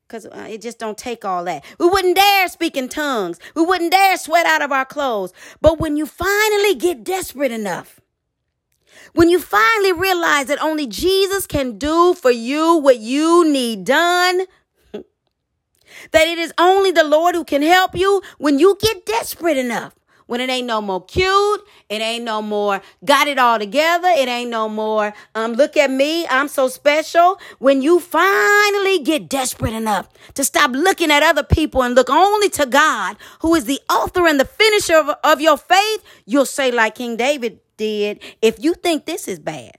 because 0.08 0.26
uh, 0.26 0.47
it 0.50 0.62
just 0.62 0.78
don't 0.78 0.97
take 0.97 1.24
all 1.24 1.45
that. 1.45 1.63
We 1.80 1.88
wouldn't 1.88 2.17
dare 2.17 2.47
speak 2.50 2.76
in 2.76 2.89
tongues. 2.89 3.39
We 3.56 3.63
wouldn't 3.63 3.91
dare 3.91 4.17
sweat 4.17 4.45
out 4.45 4.62
of 4.62 4.71
our 4.71 4.86
clothes. 4.86 5.32
But 5.62 5.80
when 5.80 5.95
you 5.95 6.06
finally 6.06 6.76
get 6.76 7.04
desperate 7.04 7.52
enough, 7.52 8.02
when 9.13 9.30
you 9.30 9.39
finally 9.39 9.93
realize 9.93 10.47
that 10.47 10.62
only 10.62 10.86
Jesus 10.86 11.47
can 11.47 11.78
do 11.78 12.13
for 12.13 12.32
you 12.32 12.78
what 12.78 13.00
you 13.00 13.50
need 13.50 13.86
done, 13.86 14.41
that 14.93 15.04
it 16.28 16.38
is 16.38 16.54
only 16.58 16.91
the 16.91 17.04
Lord 17.06 17.36
who 17.36 17.45
can 17.45 17.62
help 17.62 17.95
you 17.95 18.21
when 18.38 18.60
you 18.60 18.78
get 18.82 19.06
desperate 19.06 19.58
enough. 19.58 19.95
When 20.32 20.39
it 20.39 20.50
ain't 20.50 20.67
no 20.67 20.80
more 20.80 21.04
cute, 21.04 21.62
it 21.89 22.02
ain't 22.02 22.24
no 22.24 22.41
more 22.41 22.82
got 23.04 23.28
it 23.28 23.38
all 23.38 23.60
together, 23.60 24.08
it 24.08 24.30
ain't 24.30 24.50
no 24.50 24.70
more 24.70 25.13
um 25.36 25.56
look 25.56 25.76
at 25.76 25.91
me, 25.91 26.26
I'm 26.28 26.48
so 26.48 26.70
special. 26.70 27.38
When 27.60 27.82
you 27.82 28.00
finally 28.00 29.00
get 29.00 29.28
desperate 29.28 29.74
enough 29.74 30.08
to 30.36 30.46
stop 30.46 30.72
looking 30.72 31.12
at 31.12 31.22
other 31.22 31.44
people 31.44 31.84
and 31.84 31.96
look 31.96 32.10
only 32.10 32.48
to 32.52 32.65
God, 32.65 33.17
who 33.41 33.56
is 33.56 33.65
the 33.65 33.82
author 33.89 34.26
and 34.26 34.39
the 34.39 34.46
finisher 34.46 34.96
of, 34.96 35.10
of 35.22 35.41
your 35.41 35.58
faith, 35.58 36.02
you'll 36.26 36.46
say 36.46 36.72
like 36.72 36.96
King 36.96 37.17
David 37.17 37.60
did, 37.76 38.24
if 38.41 38.63
you 38.63 38.74
think 38.74 39.06
this 39.06 39.28
is 39.28 39.38
bad, 39.38 39.74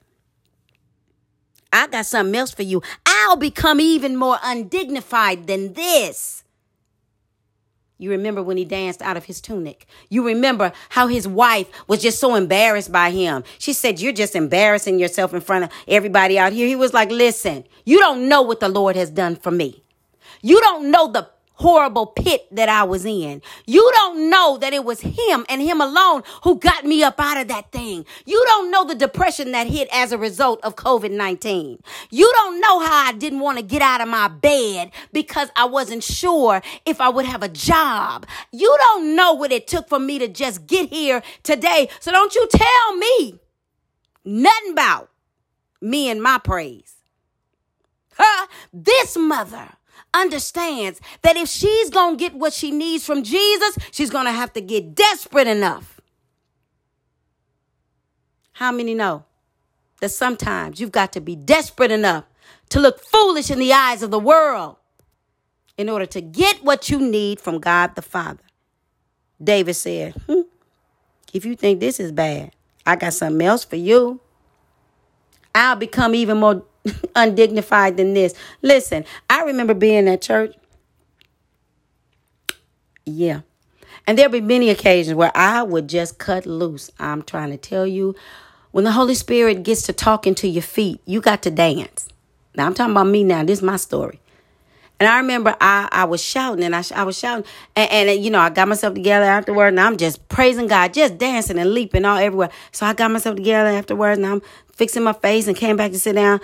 I 1.72 1.86
got 1.86 2.04
something 2.04 2.36
else 2.36 2.50
for 2.50 2.62
you. 2.62 2.82
I'll 3.06 3.36
become 3.36 3.80
even 3.80 4.18
more 4.18 4.36
undignified 4.42 5.46
than 5.46 5.72
this. 5.72 6.44
You 8.02 8.10
remember 8.10 8.42
when 8.42 8.56
he 8.56 8.64
danced 8.64 9.00
out 9.00 9.16
of 9.16 9.26
his 9.26 9.40
tunic. 9.40 9.86
You 10.08 10.26
remember 10.26 10.72
how 10.88 11.06
his 11.06 11.28
wife 11.28 11.68
was 11.86 12.02
just 12.02 12.18
so 12.18 12.34
embarrassed 12.34 12.90
by 12.90 13.10
him. 13.12 13.44
She 13.58 13.72
said, 13.72 14.00
You're 14.00 14.12
just 14.12 14.34
embarrassing 14.34 14.98
yourself 14.98 15.32
in 15.32 15.40
front 15.40 15.64
of 15.64 15.70
everybody 15.86 16.36
out 16.36 16.52
here. 16.52 16.66
He 16.66 16.74
was 16.74 16.92
like, 16.92 17.12
Listen, 17.12 17.62
you 17.84 18.00
don't 18.00 18.28
know 18.28 18.42
what 18.42 18.58
the 18.58 18.68
Lord 18.68 18.96
has 18.96 19.08
done 19.08 19.36
for 19.36 19.52
me. 19.52 19.84
You 20.40 20.60
don't 20.60 20.90
know 20.90 21.12
the 21.12 21.30
horrible 21.62 22.07
pit 22.07 22.46
that 22.51 22.68
I 22.68 22.83
was 22.83 23.05
in. 23.05 23.40
You 23.66 23.88
don't 23.94 24.29
know 24.29 24.59
that 24.59 24.72
it 24.72 24.85
was 24.85 25.01
him 25.01 25.46
and 25.48 25.62
him 25.62 25.81
alone 25.81 26.25
who 26.42 26.59
got 26.59 26.85
me 26.85 27.05
up 27.05 27.20
out 27.20 27.40
of 27.40 27.48
that 27.48 27.70
thing. 27.70 28.05
You 28.27 28.44
don't 28.48 28.70
know 28.72 28.85
the 28.85 28.96
depression 28.96 29.53
that 29.53 29.68
hit 29.68 29.88
as 29.92 30.11
a 30.11 30.18
result 30.18 30.61
of 30.64 30.75
COVID 30.75 31.12
19. 31.12 31.81
You 32.11 32.33
don't 32.35 32.61
know 32.61 32.81
how 32.81 33.07
I 33.07 33.12
didn't 33.12 33.40
want 33.40 33.59
to 33.59 33.64
get 33.64 33.81
out 33.81 34.01
of 34.01 34.09
my 34.09 34.27
bed 34.27 34.90
because 35.12 35.51
I 35.55 35.66
wasn't 35.66 36.03
sure 36.03 36.61
if 36.85 37.01
I 37.01 37.09
would 37.09 37.27
have 37.27 37.44
a 37.44 37.48
job. 37.48 38.27
You 38.51 38.77
don't 38.81 39.14
know 39.14 39.33
what 39.33 39.53
it 39.53 39.68
took 39.68 39.88
for 39.88 40.01
me 40.01 40.18
to 40.18 40.27
just 40.27 40.66
get 40.66 40.90
here 40.90 41.22
today. 41.44 41.88
So 42.01 42.11
don't 42.11 42.35
you 42.35 42.48
tell 42.51 42.96
me 42.96 43.38
nothing 44.25 44.72
about 44.72 45.11
me 45.81 46.11
and 46.11 46.20
my 46.20 46.38
praise. 46.38 46.96
Huh? 48.16 48.46
This 48.72 49.16
mother 49.16 49.68
understands 50.14 51.01
that 51.22 51.37
if 51.37 51.48
she's 51.48 51.90
going 51.90 52.16
to 52.16 52.25
get 52.25 52.35
what 52.35 52.53
she 52.53 52.70
needs 52.70 53.05
from 53.05 53.22
Jesus, 53.22 53.79
she's 53.90 54.11
going 54.11 54.27
to 54.27 54.33
have 54.33 54.53
to 54.55 54.61
get 54.61 54.94
desperate 54.94 55.46
enough. 55.46 56.01
How 58.53 58.72
many 58.72 58.94
know 58.94 59.25
that 60.01 60.11
sometimes 60.11 60.81
you've 60.81 60.92
got 60.92 61.12
to 61.12 61.20
be 61.20 61.37
desperate 61.37 61.90
enough 61.90 62.25
to 62.68 62.81
look 62.81 63.03
foolish 63.03 63.51
in 63.51 63.59
the 63.59 63.72
eyes 63.72 64.03
of 64.03 64.11
the 64.11 64.18
world 64.18 64.77
in 65.79 65.88
order 65.88 66.07
to 66.07 66.20
get 66.20 66.62
what 66.62 66.90
you 66.90 66.98
need 66.98 67.40
from 67.40 67.59
God 67.59 67.94
the 67.94 68.03
Father? 68.03 68.42
David 69.42 69.75
said, 69.75 70.12
hmm, 70.27 70.42
If 71.33 71.44
you 71.44 71.57
think 71.57 71.81
this 71.81 71.98
is 71.98 72.12
bad, 72.12 72.53
I 72.87 72.96
got 72.96 73.14
something 73.14 73.46
else 73.46 73.64
for 73.64 73.77
you. 73.77 74.20
I'll 75.55 75.77
become 75.77 76.14
even 76.14 76.38
more 76.38 76.64
undignified 77.16 77.96
than 77.96 78.14
this. 78.14 78.34
Listen, 78.60 79.04
I 79.28 79.42
remember 79.44 79.74
being 79.74 80.08
at 80.08 80.22
church. 80.22 80.54
Yeah. 83.04 83.40
And 84.06 84.18
there'll 84.18 84.32
be 84.32 84.40
many 84.40 84.68
occasions 84.70 85.14
where 85.14 85.32
I 85.34 85.62
would 85.62 85.88
just 85.88 86.18
cut 86.18 86.46
loose. 86.46 86.90
I'm 86.98 87.22
trying 87.22 87.50
to 87.50 87.56
tell 87.56 87.86
you, 87.86 88.14
when 88.72 88.84
the 88.84 88.92
Holy 88.92 89.14
Spirit 89.14 89.62
gets 89.62 89.82
to 89.82 89.92
talking 89.92 90.34
to 90.36 90.48
your 90.48 90.62
feet, 90.62 91.00
you 91.04 91.20
got 91.20 91.42
to 91.42 91.50
dance. 91.50 92.08
Now, 92.54 92.66
I'm 92.66 92.74
talking 92.74 92.92
about 92.92 93.06
me 93.06 93.22
now. 93.22 93.44
This 93.44 93.58
is 93.58 93.62
my 93.62 93.76
story. 93.76 94.18
And 94.98 95.08
I 95.08 95.18
remember 95.18 95.56
I, 95.60 95.88
I 95.90 96.04
was 96.04 96.22
shouting 96.22 96.62
and 96.62 96.76
I, 96.76 96.84
I 96.94 97.02
was 97.02 97.18
shouting 97.18 97.44
and, 97.74 98.08
and, 98.08 98.24
you 98.24 98.30
know, 98.30 98.38
I 98.38 98.50
got 98.50 98.68
myself 98.68 98.94
together 98.94 99.24
afterward 99.24 99.68
and 99.68 99.80
I'm 99.80 99.96
just 99.96 100.28
praising 100.28 100.68
God, 100.68 100.94
just 100.94 101.18
dancing 101.18 101.58
and 101.58 101.74
leaping 101.74 102.04
all 102.04 102.18
everywhere. 102.18 102.50
So 102.70 102.86
I 102.86 102.94
got 102.94 103.10
myself 103.10 103.34
together 103.34 103.70
afterwards 103.70 104.18
and 104.18 104.26
I'm 104.26 104.42
fixing 104.72 105.02
my 105.02 105.12
face 105.12 105.48
and 105.48 105.56
came 105.56 105.76
back 105.76 105.90
to 105.90 105.98
sit 105.98 106.14
down 106.14 106.40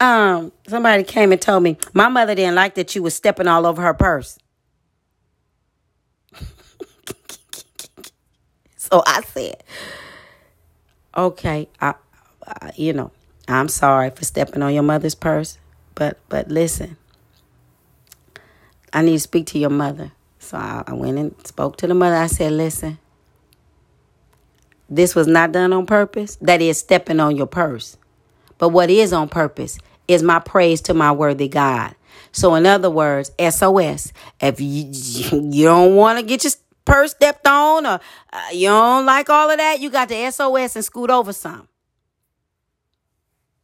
um 0.00 0.52
somebody 0.68 1.02
came 1.04 1.32
and 1.32 1.40
told 1.40 1.62
me 1.62 1.76
my 1.94 2.08
mother 2.08 2.34
didn't 2.34 2.54
like 2.54 2.74
that 2.74 2.94
you 2.94 3.02
was 3.02 3.14
stepping 3.14 3.48
all 3.48 3.66
over 3.66 3.80
her 3.82 3.94
purse 3.94 4.38
so 8.76 9.02
i 9.06 9.20
said 9.22 9.62
okay 11.16 11.68
I, 11.80 11.94
I, 12.46 12.70
you 12.76 12.92
know 12.92 13.10
i'm 13.48 13.68
sorry 13.68 14.10
for 14.10 14.24
stepping 14.24 14.62
on 14.62 14.72
your 14.74 14.82
mother's 14.84 15.14
purse 15.16 15.58
but 15.94 16.18
but 16.28 16.48
listen 16.48 16.96
i 18.92 19.02
need 19.02 19.14
to 19.14 19.20
speak 19.20 19.46
to 19.48 19.58
your 19.58 19.70
mother 19.70 20.12
so 20.38 20.56
I, 20.58 20.84
I 20.86 20.92
went 20.94 21.18
and 21.18 21.34
spoke 21.46 21.76
to 21.78 21.86
the 21.88 21.94
mother 21.94 22.16
i 22.16 22.26
said 22.28 22.52
listen 22.52 22.98
this 24.90 25.14
was 25.14 25.26
not 25.26 25.52
done 25.52 25.72
on 25.72 25.86
purpose. 25.86 26.36
That 26.40 26.62
is 26.62 26.78
stepping 26.78 27.20
on 27.20 27.36
your 27.36 27.46
purse. 27.46 27.96
But 28.58 28.70
what 28.70 28.90
is 28.90 29.12
on 29.12 29.28
purpose 29.28 29.78
is 30.06 30.22
my 30.22 30.38
praise 30.38 30.80
to 30.82 30.94
my 30.94 31.12
worthy 31.12 31.48
God. 31.48 31.94
So, 32.32 32.54
in 32.54 32.66
other 32.66 32.90
words, 32.90 33.30
SOS. 33.38 34.12
If 34.40 34.60
you, 34.60 34.90
you 35.50 35.64
don't 35.64 35.94
want 35.94 36.18
to 36.18 36.24
get 36.24 36.44
your 36.44 36.52
purse 36.84 37.12
stepped 37.12 37.46
on 37.46 37.86
or 37.86 38.00
uh, 38.32 38.48
you 38.52 38.68
don't 38.68 39.06
like 39.06 39.30
all 39.30 39.50
of 39.50 39.58
that, 39.58 39.80
you 39.80 39.90
got 39.90 40.08
the 40.08 40.30
SOS 40.30 40.76
and 40.76 40.84
scoot 40.84 41.10
over 41.10 41.32
some. 41.32 41.68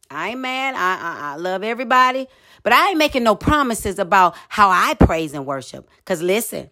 I 0.09 0.29
ain't 0.29 0.39
mad. 0.39 0.75
I, 0.75 0.79
I, 0.79 1.33
I 1.33 1.35
love 1.37 1.63
everybody. 1.63 2.27
But 2.63 2.73
I 2.73 2.89
ain't 2.89 2.97
making 2.97 3.23
no 3.23 3.35
promises 3.35 3.99
about 3.99 4.35
how 4.49 4.69
I 4.69 4.95
praise 4.95 5.33
and 5.33 5.45
worship. 5.45 5.89
Because 5.97 6.21
listen, 6.21 6.69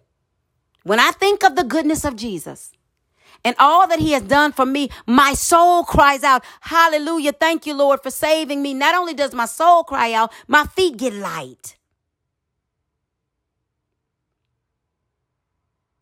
when 0.82 1.00
I 1.00 1.10
think 1.12 1.44
of 1.44 1.56
the 1.56 1.64
goodness 1.64 2.04
of 2.04 2.16
Jesus, 2.16 2.72
and 3.44 3.54
all 3.58 3.86
that 3.88 4.00
he 4.00 4.12
has 4.12 4.22
done 4.22 4.52
for 4.52 4.64
me, 4.64 4.88
my 5.06 5.34
soul 5.34 5.84
cries 5.84 6.22
out, 6.22 6.42
Hallelujah. 6.62 7.32
Thank 7.32 7.66
you, 7.66 7.74
Lord, 7.74 8.02
for 8.02 8.10
saving 8.10 8.62
me. 8.62 8.72
Not 8.74 8.94
only 8.94 9.14
does 9.14 9.34
my 9.34 9.46
soul 9.46 9.84
cry 9.84 10.12
out, 10.14 10.32
my 10.48 10.64
feet 10.64 10.96
get 10.96 11.12
light. 11.12 11.76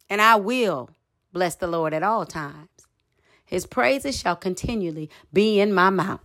And 0.08 0.20
I 0.20 0.36
will 0.36 0.90
bless 1.32 1.56
the 1.56 1.66
Lord 1.66 1.94
at 1.94 2.02
all 2.02 2.26
times. 2.26 2.68
His 3.44 3.66
praises 3.66 4.18
shall 4.18 4.36
continually 4.36 5.10
be 5.32 5.60
in 5.60 5.72
my 5.72 5.90
mouth. 5.90 6.20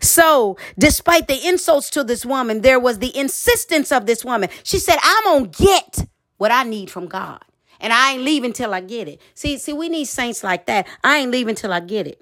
so, 0.00 0.56
despite 0.78 1.28
the 1.28 1.48
insults 1.48 1.90
to 1.90 2.04
this 2.04 2.24
woman, 2.24 2.60
there 2.60 2.80
was 2.80 2.98
the 2.98 3.16
insistence 3.16 3.90
of 3.90 4.06
this 4.06 4.24
woman. 4.24 4.48
She 4.62 4.78
said, 4.78 4.98
I'm 5.02 5.24
going 5.24 5.50
to 5.50 5.64
get 5.64 6.08
what 6.36 6.52
I 6.52 6.62
need 6.62 6.90
from 6.90 7.06
God. 7.08 7.42
And 7.80 7.92
I 7.92 8.12
ain't 8.12 8.22
leaving 8.22 8.52
till 8.52 8.74
I 8.74 8.80
get 8.80 9.08
it. 9.08 9.20
See, 9.34 9.58
see, 9.58 9.72
we 9.72 9.88
need 9.88 10.06
saints 10.06 10.42
like 10.42 10.66
that. 10.66 10.86
I 11.04 11.18
ain't 11.18 11.30
leaving 11.30 11.54
till 11.54 11.72
I 11.72 11.80
get 11.80 12.06
it. 12.06 12.20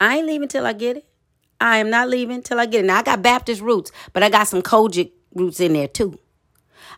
I 0.00 0.18
ain't 0.18 0.26
leaving 0.26 0.48
till 0.48 0.66
I 0.66 0.72
get 0.72 0.98
it. 0.98 1.06
I 1.60 1.78
am 1.78 1.90
not 1.90 2.08
leaving 2.08 2.42
till 2.42 2.58
I 2.58 2.66
get 2.66 2.84
it. 2.84 2.88
Now 2.88 2.98
I 2.98 3.02
got 3.02 3.22
Baptist 3.22 3.62
roots, 3.62 3.92
but 4.12 4.22
I 4.22 4.28
got 4.28 4.48
some 4.48 4.62
COGIC 4.62 5.12
roots 5.34 5.60
in 5.60 5.74
there 5.74 5.88
too. 5.88 6.18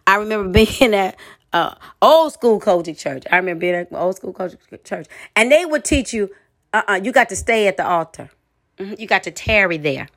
I 0.07 0.17
remember 0.17 0.49
being 0.65 0.95
at 0.95 1.17
uh, 1.53 1.75
old 2.01 2.33
school 2.33 2.61
COGIC 2.61 2.99
church. 2.99 3.25
I 3.31 3.37
remember 3.37 3.61
being 3.61 3.75
at 3.75 3.89
old 3.93 4.17
school 4.17 4.33
COGIC 4.33 4.85
church, 4.85 5.07
and 5.37 5.53
they 5.53 5.67
would 5.67 5.85
teach 5.85 6.13
you, 6.13 6.31
uh, 6.73 6.83
uh 6.89 7.01
you 7.03 7.13
got 7.13 7.29
to 7.29 7.37
stay 7.37 7.69
at 7.69 7.77
the 7.77 7.87
altar. 7.87 8.31
Mm-hmm. 8.79 8.95
You 8.99 9.07
got 9.07 9.23
to 9.25 9.31
tarry 9.31 9.77
there. 9.77 10.09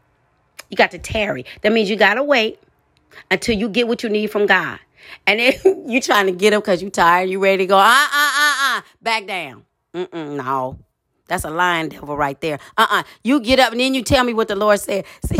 You 0.70 0.78
got 0.78 0.92
to 0.92 0.98
tarry. 0.98 1.46
That 1.62 1.72
means 1.72 1.90
you 1.90 1.96
got 1.96 2.16
to 2.16 2.24
wait 2.24 2.60
until 3.30 3.58
you 3.58 3.70
get 3.70 3.88
what 3.88 4.02
you 4.02 4.10
need 4.10 4.32
from 4.32 4.46
God. 4.46 4.80
And 5.26 5.39
then 5.39 5.54
you 5.89 6.02
trying 6.02 6.28
to 6.28 6.32
get 6.32 6.54
up 6.54 6.63
because 6.63 6.82
you 6.82 6.89
tired, 6.89 7.30
you 7.30 7.39
ready 7.39 7.63
to 7.63 7.67
go, 7.67 7.78
uh, 7.78 7.82
uh, 7.82 8.32
uh, 8.39 8.56
uh, 8.62 8.82
back 9.02 9.28
down. 9.28 9.65
Mm-mm, 9.93 10.38
no. 10.38 10.80
That's 11.28 11.43
a 11.43 11.50
lying 11.50 11.89
devil 11.89 12.15
right 12.15 12.39
there. 12.39 12.60
Uh-uh. 12.78 13.04
You 13.24 13.39
get 13.41 13.60
up 13.60 13.72
and 13.72 13.82
then 13.82 13.93
you 13.93 14.04
tell 14.04 14.24
me 14.24 14.34
what 14.34 14.48
the 14.48 14.56
Lord 14.56 14.80
said. 14.80 15.06
See? 15.26 15.38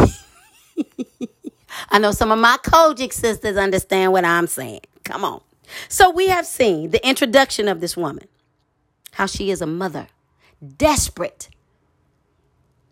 I 1.90 2.00
know 2.00 2.12
some 2.12 2.32
of 2.32 2.40
my 2.40 2.58
COGIC 2.64 3.14
sisters 3.14 3.58
understand 3.58 4.12
what 4.12 4.26
I'm 4.26 4.48
saying. 4.48 4.82
Come 5.04 5.24
on. 5.24 5.42
So 5.90 6.10
we 6.10 6.28
have 6.28 6.46
seen 6.46 6.92
the 6.92 7.06
introduction 7.08 7.68
of 7.68 7.82
this 7.82 7.98
woman, 7.98 8.28
how 9.14 9.26
she 9.26 9.52
is 9.52 9.62
a 9.62 9.68
mother, 9.68 10.08
desperate 10.78 11.50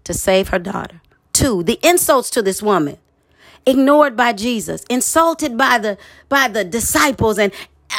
to 0.04 0.14
save 0.14 0.50
her 0.50 0.60
daughter. 0.60 1.02
Two, 1.34 1.64
the 1.64 1.80
insults 1.84 2.30
to 2.32 2.42
this 2.42 2.62
woman 2.62 2.98
ignored 3.66 4.16
by 4.16 4.34
Jesus, 4.34 4.84
insulted 4.90 5.58
by 5.58 5.78
the 5.78 5.98
by 6.30 6.48
the 6.48 6.64
disciples 6.64 7.38
and 7.38 7.52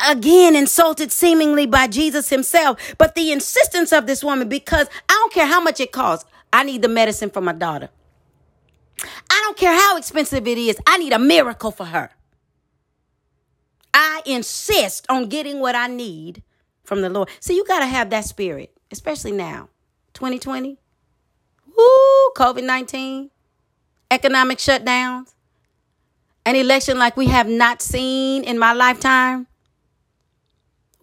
again 0.09 0.55
insulted 0.55 1.13
seemingly 1.13 1.67
by 1.67 1.87
Jesus 1.87 2.29
himself. 2.29 2.95
But 2.99 3.15
the 3.15 3.33
insistence 3.33 3.93
of 3.93 4.07
this 4.07 4.23
woman 4.23 4.49
because 4.49 4.89
I 5.09 5.13
don't 5.13 5.33
care 5.33 5.47
how 5.47 5.61
much 5.61 5.81
it 5.81 5.93
costs. 5.93 6.29
I 6.53 6.63
need 6.63 6.83
the 6.83 6.89
medicine 6.89 7.31
for 7.31 7.41
my 7.41 7.53
daughter. 7.53 7.91
I 9.03 9.43
don't 9.45 9.57
care 9.59 9.75
how 9.75 9.97
expensive 9.97 10.47
it 10.47 10.59
is. 10.59 10.79
I 10.87 10.97
need 10.99 11.13
a 11.13 11.19
miracle 11.19 11.71
for 11.71 11.87
her. 11.87 12.11
I 13.93 14.23
insist 14.25 15.07
on 15.09 15.29
getting 15.29 15.61
what 15.61 15.75
I 15.75 15.87
need 15.87 16.43
from 16.85 17.03
the 17.03 17.11
Lord. 17.11 17.29
See, 17.41 17.57
you 17.57 17.65
got 17.65 17.81
to 17.81 17.87
have 17.87 18.11
that 18.11 18.25
spirit, 18.25 18.75
especially 18.91 19.33
now, 19.33 19.69
2020. 20.15 20.79
Woo, 21.77 22.31
COVID 22.37 22.65
19, 22.65 23.31
economic 24.11 24.59
shutdowns 24.59 25.35
an 26.47 26.55
election 26.57 26.99
like 26.99 27.17
we 27.17 27.27
have 27.27 27.49
not 27.49 27.83
seen 27.83 28.45
in 28.45 28.59
my 28.59 28.73
lifetime. 28.73 29.49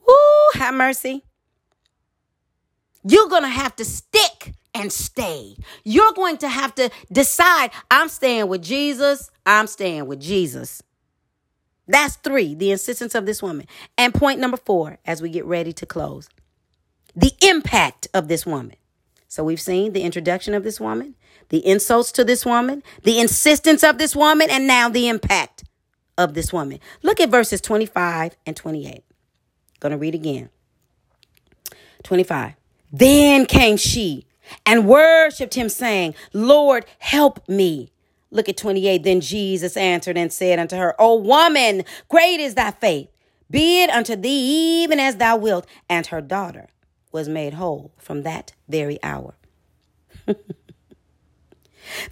Woo, 0.07 0.15
have 0.59 0.73
mercy. 0.73 1.23
You're 3.03 3.27
going 3.27 3.43
to 3.43 3.49
have 3.49 3.75
to 3.75 3.85
stick 3.85 4.53
and 4.73 4.91
stay. 4.91 5.57
You're 5.83 6.13
going 6.13 6.37
to 6.37 6.47
have 6.47 6.73
to 6.75 6.89
decide 7.11 7.71
I'm 7.91 8.07
staying 8.07 8.47
with 8.47 8.63
Jesus. 8.63 9.29
I'm 9.45 9.67
staying 9.67 10.07
with 10.07 10.21
Jesus. 10.21 10.81
That's 11.87 12.15
three, 12.15 12.55
the 12.55 12.71
insistence 12.71 13.13
of 13.13 13.25
this 13.25 13.43
woman. 13.43 13.67
And 13.97 14.13
point 14.13 14.39
number 14.39 14.55
four, 14.55 14.99
as 15.05 15.21
we 15.21 15.29
get 15.29 15.43
ready 15.43 15.73
to 15.73 15.85
close, 15.85 16.29
the 17.13 17.33
impact 17.41 18.07
of 18.13 18.29
this 18.29 18.45
woman. 18.45 18.77
So 19.27 19.43
we've 19.43 19.59
seen 19.59 19.91
the 19.91 20.03
introduction 20.03 20.53
of 20.53 20.63
this 20.63 20.79
woman 20.79 21.15
the 21.49 21.65
insults 21.65 22.11
to 22.13 22.23
this 22.23 22.45
woman, 22.45 22.83
the 23.03 23.19
insistence 23.19 23.83
of 23.83 23.97
this 23.97 24.15
woman, 24.15 24.49
and 24.49 24.67
now 24.67 24.89
the 24.89 25.07
impact 25.07 25.63
of 26.17 26.33
this 26.33 26.53
woman. 26.53 26.79
Look 27.01 27.19
at 27.19 27.29
verses 27.29 27.61
25 27.61 28.37
and 28.45 28.55
28. 28.55 29.03
Going 29.79 29.91
to 29.91 29.97
read 29.97 30.15
again. 30.15 30.49
25. 32.03 32.53
Then 32.91 33.45
came 33.45 33.77
she 33.77 34.25
and 34.65 34.87
worshiped 34.87 35.55
him, 35.55 35.69
saying, 35.69 36.15
Lord, 36.33 36.85
help 36.99 37.47
me. 37.47 37.91
Look 38.29 38.49
at 38.49 38.57
28. 38.57 39.03
Then 39.03 39.21
Jesus 39.21 39.77
answered 39.77 40.17
and 40.17 40.31
said 40.31 40.59
unto 40.59 40.75
her, 40.75 40.95
O 40.99 41.15
woman, 41.15 41.83
great 42.09 42.39
is 42.39 42.55
thy 42.55 42.71
faith. 42.71 43.09
Be 43.49 43.83
it 43.83 43.89
unto 43.89 44.15
thee 44.15 44.83
even 44.83 44.99
as 44.99 45.17
thou 45.17 45.37
wilt. 45.37 45.67
And 45.89 46.07
her 46.07 46.21
daughter 46.21 46.67
was 47.11 47.29
made 47.29 47.53
whole 47.53 47.93
from 47.97 48.23
that 48.23 48.53
very 48.67 49.01
hour. 49.03 49.35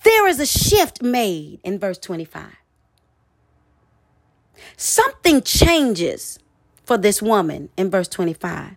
There 0.03 0.27
is 0.27 0.39
a 0.39 0.45
shift 0.45 1.01
made 1.01 1.60
in 1.63 1.79
verse 1.79 1.97
25. 1.97 2.43
Something 4.77 5.41
changes 5.41 6.39
for 6.84 6.97
this 6.97 7.21
woman 7.21 7.69
in 7.77 7.89
verse 7.89 8.07
25. 8.07 8.75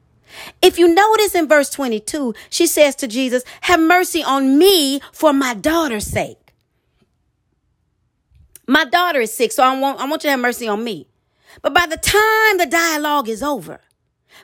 If 0.60 0.78
you 0.78 0.88
notice 0.88 1.34
in 1.34 1.48
verse 1.48 1.70
22, 1.70 2.34
she 2.50 2.66
says 2.66 2.96
to 2.96 3.06
Jesus, 3.06 3.44
Have 3.62 3.80
mercy 3.80 4.22
on 4.22 4.58
me 4.58 5.00
for 5.12 5.32
my 5.32 5.54
daughter's 5.54 6.06
sake. 6.06 6.52
My 8.66 8.84
daughter 8.84 9.20
is 9.20 9.32
sick, 9.32 9.52
so 9.52 9.62
I 9.62 9.78
want, 9.78 10.00
I 10.00 10.06
want 10.06 10.24
you 10.24 10.28
to 10.28 10.30
have 10.32 10.40
mercy 10.40 10.66
on 10.66 10.82
me. 10.82 11.08
But 11.62 11.74
by 11.74 11.86
the 11.86 11.96
time 11.96 12.58
the 12.58 12.66
dialogue 12.66 13.28
is 13.28 13.42
over, 13.42 13.80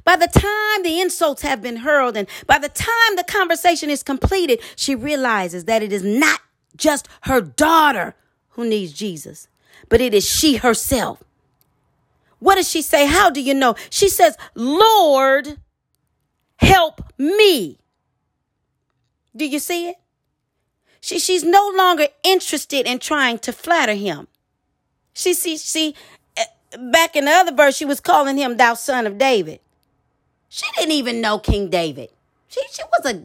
by 0.05 0.17
the 0.17 0.27
time 0.27 0.83
the 0.83 1.01
insults 1.01 1.43
have 1.43 1.63
been 1.63 1.77
hurled, 1.77 2.17
and 2.17 2.29
by 2.47 2.59
the 2.59 2.69
time 2.69 3.17
the 3.17 3.25
conversation 3.25 3.91
is 3.91 4.03
completed, 4.03 4.61
she 4.77 4.95
realizes 4.95 5.65
that 5.65 5.83
it 5.83 5.93
is 5.93 6.03
not 6.03 6.41
just 6.77 7.09
her 7.23 7.41
daughter 7.41 8.15
who 8.51 8.69
needs 8.69 8.93
Jesus, 8.93 9.49
but 9.89 10.01
it 10.01 10.15
is 10.15 10.29
she 10.29 10.57
herself. 10.57 11.23
What 12.39 12.55
does 12.57 12.69
she 12.69 12.83
say? 12.83 13.07
How 13.07 13.31
do 13.31 13.41
you 13.41 13.55
know? 13.55 13.75
She 13.91 14.09
says, 14.09 14.37
Lord, 14.55 15.59
help 16.57 17.03
me. 17.19 17.79
Do 19.37 19.47
you 19.47 19.59
see 19.59 19.91
it? 19.91 19.97
She, 21.01 21.19
she's 21.19 21.45
no 21.45 21.73
longer 21.77 22.09
interested 22.23 22.87
in 22.87 22.99
trying 22.99 23.39
to 23.41 23.53
flatter 23.53 23.95
him. 23.95 24.29
She 25.13 25.35
see, 25.35 25.57
she 25.57 25.95
eh, 26.37 26.45
back 26.93 27.17
in 27.17 27.25
the 27.27 27.31
other 27.31 27.55
verse, 27.55 27.77
she 27.77 27.85
was 27.85 28.01
calling 28.01 28.37
him 28.37 28.57
thou 28.57 28.75
son 28.75 29.07
of 29.07 29.19
David. 29.19 29.61
She 30.51 30.67
didn't 30.77 30.93
even 30.93 31.21
know 31.21 31.39
King 31.39 31.71
David. 31.71 32.11
She, 32.49 32.61
she 32.73 32.83
was 32.93 33.07
a 33.07 33.23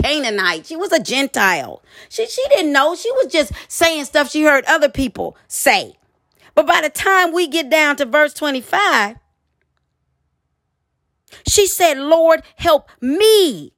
Canaanite. 0.00 0.66
She 0.66 0.76
was 0.76 0.92
a 0.92 1.02
Gentile. 1.02 1.82
She, 2.10 2.26
she 2.26 2.46
didn't 2.50 2.72
know. 2.72 2.94
She 2.94 3.10
was 3.12 3.32
just 3.32 3.52
saying 3.68 4.04
stuff 4.04 4.30
she 4.30 4.44
heard 4.44 4.64
other 4.66 4.90
people 4.90 5.36
say. 5.48 5.96
But 6.54 6.66
by 6.66 6.82
the 6.82 6.90
time 6.90 7.32
we 7.32 7.48
get 7.48 7.70
down 7.70 7.96
to 7.96 8.04
verse 8.04 8.34
25, 8.34 9.16
she 11.46 11.66
said, 11.66 11.96
Lord, 11.96 12.42
help 12.56 12.90
me. 13.00 13.72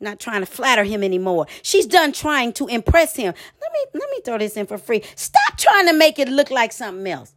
Not 0.00 0.20
trying 0.20 0.40
to 0.40 0.46
flatter 0.46 0.84
him 0.84 1.02
anymore. 1.02 1.46
She's 1.62 1.86
done 1.86 2.12
trying 2.12 2.52
to 2.54 2.66
impress 2.66 3.16
him. 3.16 3.34
Let 3.60 3.72
me 3.72 4.00
let 4.00 4.10
me 4.10 4.20
throw 4.24 4.38
this 4.38 4.56
in 4.56 4.66
for 4.66 4.78
free. 4.78 5.02
Stop 5.14 5.58
trying 5.58 5.86
to 5.86 5.92
make 5.92 6.18
it 6.18 6.28
look 6.28 6.50
like 6.50 6.72
something 6.72 7.06
else. 7.06 7.34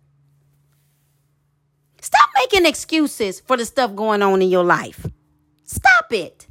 Stop 2.03 2.31
making 2.35 2.65
excuses 2.65 3.39
for 3.39 3.55
the 3.55 3.65
stuff 3.65 3.95
going 3.95 4.21
on 4.21 4.41
in 4.41 4.49
your 4.49 4.65
life. 4.65 5.05
Stop 5.63 6.11
it. 6.11 6.47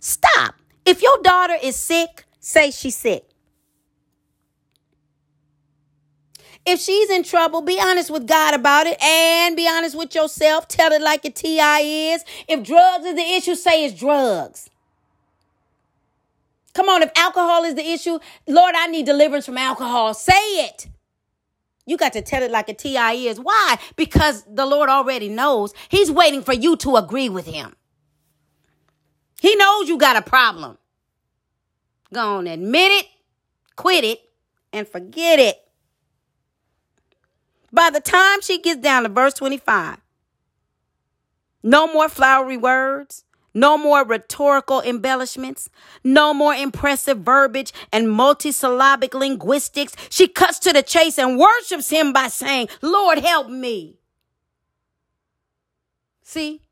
Stop. 0.00 0.56
If 0.84 1.00
your 1.00 1.16
daughter 1.22 1.54
is 1.62 1.76
sick, 1.76 2.24
say 2.40 2.72
she's 2.72 2.96
sick. 2.96 3.24
If 6.66 6.80
she's 6.80 7.08
in 7.08 7.22
trouble, 7.22 7.62
be 7.62 7.78
honest 7.80 8.10
with 8.10 8.26
God 8.26 8.52
about 8.54 8.88
it 8.88 9.00
and 9.00 9.54
be 9.54 9.68
honest 9.68 9.96
with 9.96 10.12
yourself. 10.12 10.66
Tell 10.66 10.90
it 10.90 11.00
like 11.00 11.24
a 11.24 11.30
TI 11.30 12.10
is. 12.10 12.24
If 12.48 12.64
drugs 12.64 13.04
is 13.06 13.14
the 13.14 13.22
issue, 13.22 13.54
say 13.54 13.84
it's 13.84 13.96
drugs. 13.96 14.70
Come 16.72 16.88
on, 16.88 17.04
if 17.04 17.12
alcohol 17.14 17.62
is 17.62 17.76
the 17.76 17.88
issue, 17.88 18.18
Lord, 18.48 18.74
I 18.76 18.88
need 18.88 19.06
deliverance 19.06 19.46
from 19.46 19.56
alcohol. 19.56 20.14
Say 20.14 20.32
it. 20.32 20.88
You 21.86 21.96
got 21.96 22.12
to 22.14 22.22
tell 22.22 22.42
it 22.42 22.50
like 22.50 22.68
a 22.68 22.74
TI 22.74 23.28
is. 23.28 23.38
Why? 23.38 23.78
Because 23.96 24.44
the 24.48 24.66
Lord 24.66 24.88
already 24.88 25.28
knows. 25.28 25.74
He's 25.88 26.10
waiting 26.10 26.42
for 26.42 26.54
you 26.54 26.76
to 26.78 26.96
agree 26.96 27.28
with 27.28 27.46
him. 27.46 27.74
He 29.40 29.54
knows 29.56 29.88
you 29.88 29.98
got 29.98 30.16
a 30.16 30.22
problem. 30.22 30.78
Go 32.12 32.36
on, 32.36 32.46
admit 32.46 32.92
it, 32.92 33.06
quit 33.76 34.04
it, 34.04 34.20
and 34.72 34.88
forget 34.88 35.38
it. 35.38 35.56
By 37.72 37.90
the 37.90 38.00
time 38.00 38.40
she 38.40 38.60
gets 38.60 38.80
down 38.80 39.02
to 39.02 39.08
verse 39.08 39.34
25, 39.34 39.98
no 41.62 41.92
more 41.92 42.08
flowery 42.08 42.56
words, 42.56 43.24
no 43.54 43.78
more 43.78 44.04
rhetorical 44.04 44.82
embellishments, 44.82 45.70
no 46.02 46.34
more 46.34 46.54
impressive 46.54 47.18
verbiage 47.18 47.72
and 47.92 48.08
multisyllabic 48.08 49.14
linguistics. 49.14 49.94
She 50.10 50.28
cuts 50.28 50.58
to 50.60 50.72
the 50.72 50.82
chase 50.82 51.18
and 51.18 51.38
worships 51.38 51.90
him 51.90 52.12
by 52.12 52.28
saying, 52.28 52.68
Lord, 52.82 53.18
help 53.18 53.48
me. 53.48 53.98
See, 56.22 56.62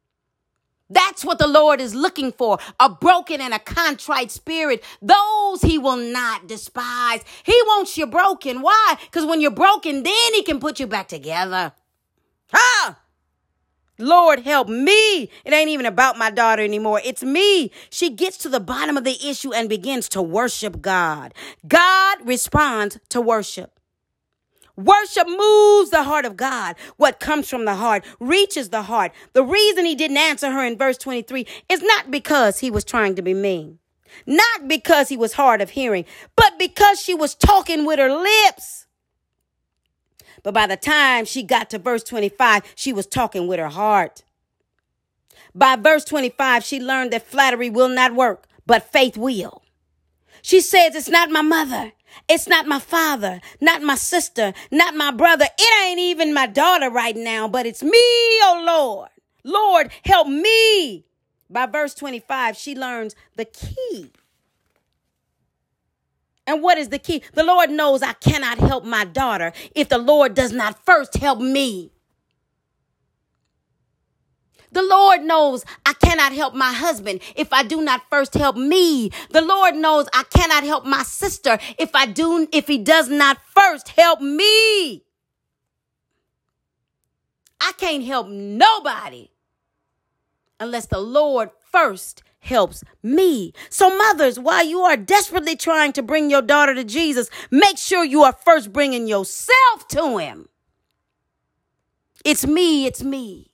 that's 0.92 1.24
what 1.24 1.38
the 1.38 1.46
Lord 1.46 1.80
is 1.80 1.94
looking 1.94 2.32
for 2.32 2.58
a 2.78 2.90
broken 2.90 3.40
and 3.40 3.54
a 3.54 3.58
contrite 3.58 4.30
spirit. 4.30 4.84
Those 5.00 5.62
he 5.62 5.78
will 5.78 5.96
not 5.96 6.46
despise. 6.46 7.22
He 7.44 7.58
wants 7.66 7.96
you 7.96 8.06
broken. 8.06 8.60
Why? 8.60 8.98
Because 9.04 9.24
when 9.24 9.40
you're 9.40 9.50
broken, 9.50 10.02
then 10.02 10.34
he 10.34 10.42
can 10.42 10.60
put 10.60 10.80
you 10.80 10.86
back 10.86 11.08
together. 11.08 11.72
Lord, 13.98 14.40
help 14.40 14.68
me. 14.68 15.22
It 15.44 15.52
ain't 15.52 15.70
even 15.70 15.86
about 15.86 16.18
my 16.18 16.30
daughter 16.30 16.62
anymore. 16.62 17.00
It's 17.04 17.22
me. 17.22 17.70
She 17.90 18.10
gets 18.10 18.38
to 18.38 18.48
the 18.48 18.60
bottom 18.60 18.96
of 18.96 19.04
the 19.04 19.18
issue 19.28 19.52
and 19.52 19.68
begins 19.68 20.08
to 20.10 20.22
worship 20.22 20.80
God. 20.80 21.34
God 21.68 22.18
responds 22.26 22.98
to 23.10 23.20
worship. 23.20 23.78
Worship 24.76 25.28
moves 25.28 25.90
the 25.90 26.02
heart 26.04 26.24
of 26.24 26.36
God. 26.36 26.76
What 26.96 27.20
comes 27.20 27.48
from 27.48 27.66
the 27.66 27.74
heart 27.74 28.04
reaches 28.18 28.70
the 28.70 28.82
heart. 28.82 29.12
The 29.34 29.44
reason 29.44 29.84
he 29.84 29.94
didn't 29.94 30.16
answer 30.16 30.50
her 30.50 30.64
in 30.64 30.78
verse 30.78 30.96
23 30.96 31.46
is 31.68 31.82
not 31.82 32.10
because 32.10 32.60
he 32.60 32.70
was 32.70 32.84
trying 32.84 33.14
to 33.16 33.22
be 33.22 33.34
mean, 33.34 33.78
not 34.26 34.68
because 34.68 35.10
he 35.10 35.16
was 35.16 35.34
hard 35.34 35.60
of 35.60 35.70
hearing, 35.70 36.06
but 36.36 36.58
because 36.58 37.00
she 37.00 37.14
was 37.14 37.34
talking 37.34 37.84
with 37.84 37.98
her 37.98 38.12
lips. 38.12 38.81
But 40.42 40.54
by 40.54 40.66
the 40.66 40.76
time 40.76 41.24
she 41.24 41.42
got 41.42 41.70
to 41.70 41.78
verse 41.78 42.02
25, 42.04 42.62
she 42.74 42.92
was 42.92 43.06
talking 43.06 43.46
with 43.46 43.58
her 43.60 43.68
heart. 43.68 44.24
By 45.54 45.76
verse 45.76 46.04
25, 46.04 46.64
she 46.64 46.80
learned 46.80 47.12
that 47.12 47.26
flattery 47.26 47.70
will 47.70 47.88
not 47.88 48.14
work, 48.14 48.46
but 48.66 48.90
faith 48.92 49.16
will. 49.16 49.62
She 50.42 50.60
says, 50.60 50.94
It's 50.94 51.08
not 51.08 51.30
my 51.30 51.42
mother. 51.42 51.92
It's 52.28 52.48
not 52.48 52.66
my 52.66 52.78
father, 52.78 53.40
not 53.60 53.82
my 53.82 53.94
sister, 53.94 54.52
not 54.70 54.94
my 54.94 55.10
brother. 55.12 55.46
It 55.58 55.84
ain't 55.88 56.00
even 56.00 56.34
my 56.34 56.46
daughter 56.46 56.90
right 56.90 57.16
now, 57.16 57.48
but 57.48 57.66
it's 57.66 57.82
me, 57.82 57.90
oh 57.94 58.62
Lord. 58.66 59.08
Lord, 59.44 59.90
help 60.04 60.28
me. 60.28 61.06
By 61.50 61.66
verse 61.66 61.94
25, 61.94 62.56
she 62.56 62.74
learns 62.76 63.14
the 63.36 63.46
key. 63.46 64.12
And 66.46 66.62
what 66.62 66.78
is 66.78 66.88
the 66.88 66.98
key? 66.98 67.22
The 67.34 67.44
Lord 67.44 67.70
knows 67.70 68.02
I 68.02 68.14
cannot 68.14 68.58
help 68.58 68.84
my 68.84 69.04
daughter 69.04 69.52
if 69.74 69.88
the 69.88 69.98
Lord 69.98 70.34
does 70.34 70.52
not 70.52 70.84
first 70.84 71.16
help 71.16 71.38
me. 71.38 71.92
The 74.72 74.82
Lord 74.82 75.22
knows 75.22 75.64
I 75.84 75.92
cannot 75.92 76.32
help 76.32 76.54
my 76.54 76.72
husband 76.72 77.20
if 77.36 77.52
I 77.52 77.62
do 77.62 77.82
not 77.82 78.02
first 78.08 78.34
help 78.34 78.56
me. 78.56 79.10
The 79.30 79.42
Lord 79.42 79.76
knows 79.76 80.08
I 80.14 80.24
cannot 80.24 80.64
help 80.64 80.84
my 80.86 81.02
sister 81.02 81.58
if 81.78 81.94
I 81.94 82.06
do 82.06 82.48
if 82.52 82.68
he 82.68 82.78
does 82.78 83.08
not 83.08 83.38
first 83.54 83.90
help 83.90 84.20
me. 84.20 85.04
I 87.60 87.72
can't 87.76 88.02
help 88.02 88.28
nobody 88.28 89.30
unless 90.58 90.86
the 90.86 90.98
Lord 90.98 91.50
first 91.70 92.22
helps 92.42 92.84
me. 93.02 93.52
So, 93.70 93.96
mothers, 93.96 94.38
while 94.38 94.64
you 94.64 94.80
are 94.80 94.96
desperately 94.96 95.56
trying 95.56 95.92
to 95.94 96.02
bring 96.02 96.28
your 96.28 96.42
daughter 96.42 96.74
to 96.74 96.84
Jesus, 96.84 97.30
make 97.50 97.78
sure 97.78 98.04
you 98.04 98.22
are 98.22 98.32
first 98.32 98.72
bringing 98.72 99.06
yourself 99.06 99.88
to 99.88 100.18
Him. 100.18 100.48
It's 102.24 102.46
me, 102.46 102.86
it's 102.86 103.02
me. 103.02 103.52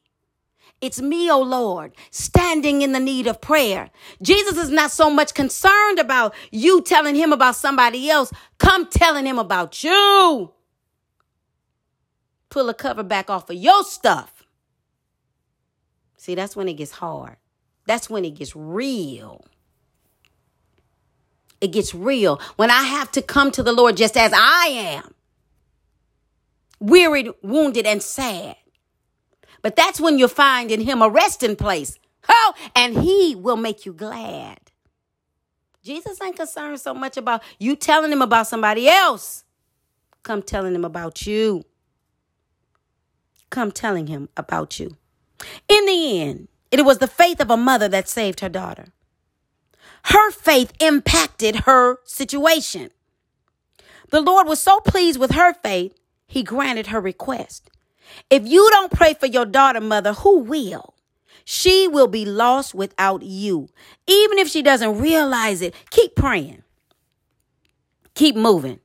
It's 0.81 1.01
me, 1.01 1.29
oh 1.31 1.43
Lord, 1.43 1.93
standing 2.11 2.83
in 2.83 2.93
the 2.93 3.01
need 3.01 3.27
of 3.27 3.41
prayer. 3.41 3.91
Jesus 4.23 4.57
is 4.57 4.71
not 4.71 4.93
so 4.93 5.11
much 5.11 5.35
concerned 5.35 5.99
about 5.99 6.35
you 6.53 6.83
telling 6.83 7.17
him 7.17 7.33
about 7.33 7.57
somebody 7.57 8.09
else. 8.09 8.33
Come 8.59 8.89
telling 8.89 9.27
him 9.27 9.41
about 9.41 9.83
you. 9.83 10.53
Pull 12.49 12.69
a 12.69 12.75
cover 12.75 13.03
back 13.03 13.29
off 13.29 13.51
of 13.51 13.57
your 13.57 13.83
stuff. 13.83 14.45
See, 16.17 16.37
that's 16.37 16.55
when 16.55 16.69
it 16.69 16.75
gets 16.75 16.93
hard. 16.93 17.37
That's 17.89 18.11
when 18.11 18.27
it 18.27 18.35
gets 18.35 18.55
real. 18.55 19.47
It 21.61 21.73
gets 21.73 21.95
real 21.95 22.41
when 22.57 22.71
I 22.71 22.83
have 22.83 23.11
to 23.13 23.23
come 23.23 23.51
to 23.53 23.63
the 23.63 23.73
Lord 23.73 23.97
just 23.97 24.17
as 24.17 24.31
I 24.35 24.67
am, 24.71 25.15
wearied, 26.79 27.31
wounded, 27.43 27.87
and 27.87 28.03
sad. 28.03 28.57
But 29.63 29.75
that's 29.75 30.01
when 30.01 30.19
you'll 30.19 30.29
find 30.29 30.71
in 30.71 30.83
him 30.83 31.01
a 31.01 31.09
resting 31.09 31.57
place. 31.57 31.99
Oh, 32.29 32.53
and 32.77 32.99
he 32.99 33.35
will 33.35 33.57
make 33.57 33.87
you 33.87 33.95
glad. 33.95 34.59
Jesus 35.83 36.21
ain't 36.21 36.37
concerned 36.37 36.79
so 36.79 36.93
much 36.93 37.17
about 37.17 37.43
you 37.59 37.75
telling 37.75 38.13
him 38.13 38.21
about 38.21 38.47
somebody 38.47 38.87
else. 38.87 39.45
Come 40.23 40.43
telling 40.43 40.75
him 40.75 40.85
about 40.85 41.27
you. 41.27 41.65
Come 43.49 43.73
telling 43.73 44.09
him 44.09 44.29
about 44.37 44.79
you. 44.79 44.97
In 45.69 45.87
the 45.87 46.21
end, 46.21 46.49
it 46.71 46.85
was 46.85 46.99
the 46.99 47.07
faith 47.07 47.41
of 47.41 47.51
a 47.51 47.57
mother 47.57 47.89
that 47.89 48.09
saved 48.09 48.41
her 48.41 48.49
daughter. 48.49 48.87
Her 50.05 50.31
faith 50.31 50.73
impacted 50.81 51.57
her 51.67 51.99
situation. 52.05 52.91
The 54.11 54.21
Lord 54.21 54.47
was 54.47 54.61
so 54.61 54.81
pleased 54.81 55.21
with 55.21 55.33
her 55.33 55.55
faith, 55.55 55.95
he 56.27 56.43
granted 56.43 56.89
her 56.89 57.01
request. 57.01 57.71
If 58.31 58.47
you 58.47 58.69
don't 58.71 58.93
pray 58.93 59.15
for 59.15 59.27
your 59.27 59.45
daughter, 59.45 59.81
mother, 59.81 60.15
who 60.15 60.41
will? 60.41 60.95
She 61.45 61.89
will 61.89 62.09
be 62.09 62.25
lost 62.25 62.75
without 62.75 63.23
you. 63.23 63.69
Even 64.07 64.39
if 64.39 64.49
she 64.49 64.63
doesn't 64.63 65.01
realize 65.01 65.63
it, 65.63 65.75
keep 65.91 66.15
praying. 66.15 66.63
Keep 68.15 68.37
moving. 68.37 68.81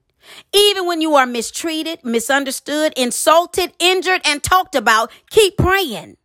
Even 0.53 0.85
when 0.85 1.01
you 1.01 1.15
are 1.15 1.25
mistreated, 1.25 2.03
misunderstood, 2.03 2.93
insulted, 2.95 3.73
injured, 3.79 4.21
and 4.23 4.41
talked 4.41 4.75
about, 4.75 5.11
keep 5.29 5.57
praying. 5.57 6.17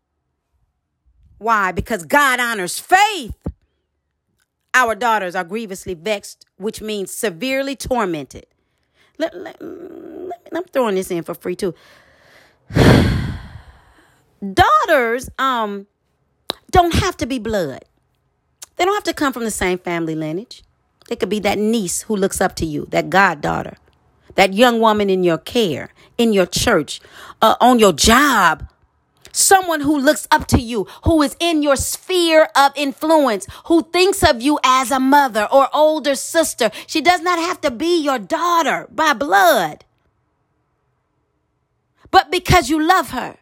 Why? 1.39 1.73
Because 1.73 2.05
God 2.05 2.41
honors 2.41 2.79
faith. 2.79 3.37
Our 4.75 4.95
daughters 4.95 5.35
are 5.35 5.45
grievously 5.45 5.95
vexed, 5.95 6.45
which 6.57 6.81
means 6.81 7.13
severely 7.13 7.75
tormented. 7.75 8.47
Let, 9.19 9.35
let, 9.37 9.61
let, 9.61 10.41
I'm 10.53 10.65
throwing 10.65 10.95
this 10.95 11.11
in 11.11 11.23
for 11.25 11.35
free 11.35 11.57
too. 11.57 11.75
daughters 14.55 15.31
um 15.39 15.87
don't 16.71 16.95
have 16.95 17.17
to 17.17 17.27
be 17.27 17.39
blood. 17.39 17.85
They 18.77 18.85
don't 18.85 18.95
have 18.95 19.05
to 19.05 19.15
come 19.15 19.33
from 19.33 19.45
the 19.45 19.51
same 19.51 19.79
family 19.79 20.15
lineage. 20.15 20.63
They 21.09 21.17
could 21.17 21.31
be 21.31 21.41
that 21.41 21.59
niece 21.59 22.03
who 22.03 22.15
looks 22.15 22.41
up 22.41 22.55
to 22.57 22.67
you, 22.67 22.87
that 22.91 23.11
goddaughter, 23.11 23.77
that 24.35 24.53
young 24.53 24.79
woman 24.79 25.09
in 25.11 25.25
your 25.25 25.39
care, 25.39 25.91
in 26.19 26.33
your 26.33 26.47
church, 26.47 27.01
uh, 27.43 27.57
on 27.61 27.79
your 27.79 27.93
job. 27.93 28.69
Someone 29.39 29.81
who 29.81 29.99
looks 29.99 30.27
up 30.31 30.47
to 30.49 30.61
you, 30.61 30.87
who 31.05 31.23
is 31.23 31.37
in 31.39 31.63
your 31.63 31.77
sphere 31.77 32.49
of 32.57 32.73
influence, 32.77 33.47
who 33.67 33.83
thinks 33.83 34.23
of 34.23 34.43
you 34.43 34.59
as 34.65 34.91
a 34.91 34.99
mother 35.01 35.47
or 35.51 35.69
older 35.75 36.15
sister. 36.15 36.71
She 36.87 37.01
does 37.01 37.21
not 37.21 37.39
have 37.39 37.61
to 37.61 37.71
be 37.71 38.03
your 38.03 38.19
daughter 38.19 38.89
by 38.91 39.13
blood 39.13 39.85
but 42.11 42.31
because 42.31 42.69
you 42.71 42.83
love 42.83 43.11
her 43.11 43.37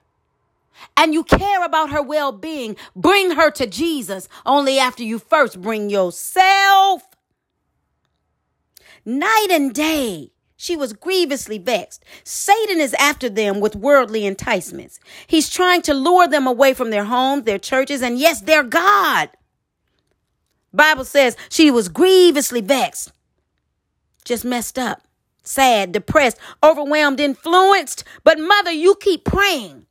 and 0.96 1.14
you 1.14 1.24
care 1.24 1.64
about 1.64 1.90
her 1.90 2.02
well 2.02 2.32
being, 2.32 2.76
bring 2.94 3.32
her 3.32 3.50
to 3.52 3.66
Jesus 3.66 4.28
only 4.44 4.78
after 4.78 5.02
you 5.02 5.18
first 5.18 5.60
bring 5.60 5.90
yourself. 5.90 7.02
Night 9.04 9.48
and 9.50 9.72
day, 9.72 10.32
she 10.56 10.76
was 10.76 10.92
grievously 10.94 11.58
vexed. 11.58 12.04
Satan 12.24 12.80
is 12.80 12.94
after 12.94 13.28
them 13.28 13.60
with 13.60 13.76
worldly 13.76 14.26
enticements. 14.26 14.98
He's 15.26 15.50
trying 15.50 15.82
to 15.82 15.94
lure 15.94 16.28
them 16.28 16.46
away 16.46 16.74
from 16.74 16.90
their 16.90 17.04
homes, 17.04 17.44
their 17.44 17.58
churches, 17.58 18.02
and 18.02 18.18
yes, 18.18 18.40
their 18.40 18.62
God. 18.62 19.30
Bible 20.72 21.04
says 21.04 21.36
she 21.48 21.70
was 21.70 21.88
grievously 21.88 22.60
vexed, 22.60 23.12
just 24.24 24.44
messed 24.44 24.78
up. 24.78 25.02
sad, 25.44 25.92
depressed, 25.92 26.38
overwhelmed, 26.62 27.20
influenced. 27.20 28.04
But 28.24 28.38
mother, 28.38 28.72
you 28.72 28.96
keep 29.00 29.24
praying 29.24 29.86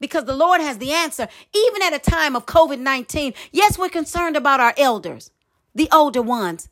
because 0.00 0.24
the 0.24 0.36
Lord 0.36 0.60
has 0.60 0.78
the 0.78 0.92
answer. 0.92 1.28
Even 1.54 1.82
at 1.82 1.94
a 1.94 1.98
time 1.98 2.34
of 2.36 2.46
COVID 2.46 2.78
19, 2.78 3.34
yes, 3.52 3.78
we're 3.78 3.88
concerned 3.90 4.36
about 4.36 4.60
our 4.60 4.74
elders, 4.78 5.30
the 5.74 5.88
older 5.92 6.22
ones. 6.22 6.68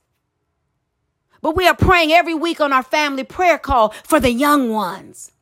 But 1.41 1.57
we 1.57 1.67
are 1.67 1.77
praying 1.77 2.13
every 2.13 2.35
week 2.35 2.61
on 2.61 2.73
our 2.73 2.83
family 2.83 3.25
prayer 3.25 3.59
call 3.59 3.91
for 4.05 4.21
the 4.21 4.33
young 4.33 4.71
ones. 4.71 5.33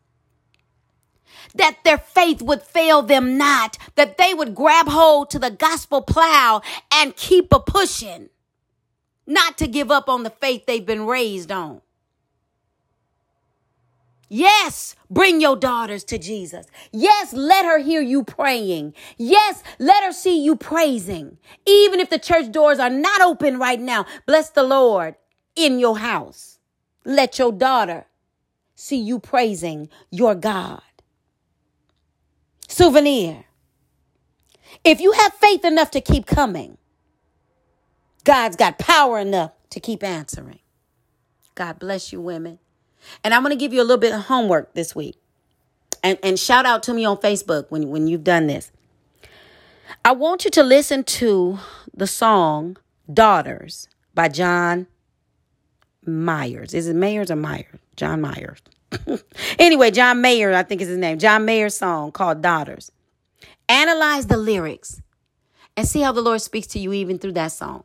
That 1.55 1.79
their 1.85 1.99
faith 1.99 2.43
would 2.43 2.63
fail 2.63 3.03
them 3.03 3.39
not, 3.39 3.79
that 3.95 4.19
they 4.19 4.35
would 4.35 4.55
grab 4.55 4.89
hold 4.89 5.31
to 5.31 5.39
the 5.39 5.51
gospel 5.51 6.03
plow 6.03 6.61
and 6.93 7.17
keep 7.17 7.53
a 7.53 7.61
pushing, 7.61 8.29
not 9.27 9.57
to 9.59 9.67
give 9.67 9.91
up 9.91 10.09
on 10.09 10.23
the 10.23 10.31
faith 10.31 10.67
they've 10.67 10.85
been 10.85 11.07
raised 11.07 11.51
on. 11.51 11.81
Yes, 14.29 14.97
bring 15.09 15.41
your 15.41 15.57
daughters 15.57 16.03
to 16.05 16.19
Jesus. 16.19 16.67
Yes, 16.93 17.33
let 17.33 17.65
her 17.65 17.79
hear 17.79 18.01
you 18.01 18.25
praying. 18.25 18.93
Yes, 19.17 19.63
let 19.79 20.03
her 20.03 20.13
see 20.13 20.43
you 20.43 20.57
praising. 20.57 21.39
Even 21.65 22.01
if 22.01 22.11
the 22.11 22.19
church 22.19 22.51
doors 22.51 22.81
are 22.81 22.91
not 22.91 23.23
open 23.23 23.59
right 23.59 23.81
now, 23.81 24.05
bless 24.27 24.51
the 24.51 24.65
Lord 24.65 25.15
in 25.57 25.79
your 25.79 25.99
house. 25.99 26.59
Let 27.05 27.39
your 27.39 27.53
daughter 27.53 28.07
see 28.75 28.97
you 28.97 29.19
praising 29.19 29.89
your 30.11 30.35
God. 30.35 30.83
Souvenir. 32.69 33.45
If 34.85 35.01
you 35.01 35.13
have 35.13 35.33
faith 35.35 35.65
enough 35.65 35.91
to 35.93 36.01
keep 36.01 36.27
coming, 36.27 36.77
God's 38.25 38.57
got 38.57 38.79
power 38.79 39.19
enough 39.19 39.53
to 39.71 39.81
keep 39.81 40.03
answering. 40.03 40.61
God 41.55 41.79
bless 41.79 42.13
you, 42.13 42.21
women. 42.21 42.59
And 43.25 43.33
I'm 43.33 43.43
going 43.43 43.53
to 43.53 43.59
give 43.59 43.73
you 43.73 43.81
a 43.81 43.85
little 43.85 43.97
bit 43.97 44.13
of 44.13 44.23
homework 44.23 44.75
this 44.75 44.95
week. 44.95 45.17
And, 46.03 46.19
and 46.23 46.39
shout 46.39 46.67
out 46.67 46.83
to 46.85 46.95
me 46.95 47.05
on 47.05 47.17
Facebook 47.17 47.67
when, 47.71 47.89
when 47.89 48.07
you've 48.07 48.25
done 48.25 48.47
this. 48.47 48.71
I 50.05 50.13
want 50.13 50.45
you 50.45 50.51
to 50.53 50.63
listen 50.63 51.05
to 51.05 51.59
the 51.95 52.07
song 52.07 52.77
Daughters 53.13 53.89
by 54.15 54.29
John 54.29 54.89
Myers. 56.07 56.75
Is 56.75 56.89
it 56.89 56.97
Mayers 56.97 57.31
or 57.31 57.37
Myers? 57.37 57.79
John 57.97 58.21
Myers. 58.21 58.61
anyway, 59.59 59.91
John 59.91 60.21
Mayer, 60.21 60.55
I 60.55 60.63
think 60.63 60.81
is 60.81 60.89
his 60.89 60.99
name. 60.99 61.19
John 61.19 61.45
Mayer's 61.45 61.77
song 61.77 62.13
called 62.13 62.43
Daughters. 62.43 62.93
Analyze 63.69 64.27
the 64.27 64.37
lyrics 64.37 65.03
and 65.77 65.87
see 65.87 66.01
how 66.01 66.13
the 66.13 66.23
Lord 66.23 66.41
speaks 66.41 66.67
to 66.69 66.79
you 66.79 66.93
even 66.93 67.19
through 67.19 67.33
that 67.33 67.53
song. 67.53 67.85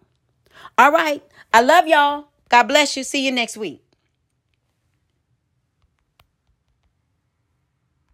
All 0.78 0.91
right. 0.91 1.24
I 1.53 1.61
love 1.61 1.88
y'all. 1.88 2.28
God 2.49 2.63
bless 2.63 2.95
you. 2.95 3.03
See 3.03 3.26
you 3.26 3.32
next 3.32 3.57
week. 3.57 3.84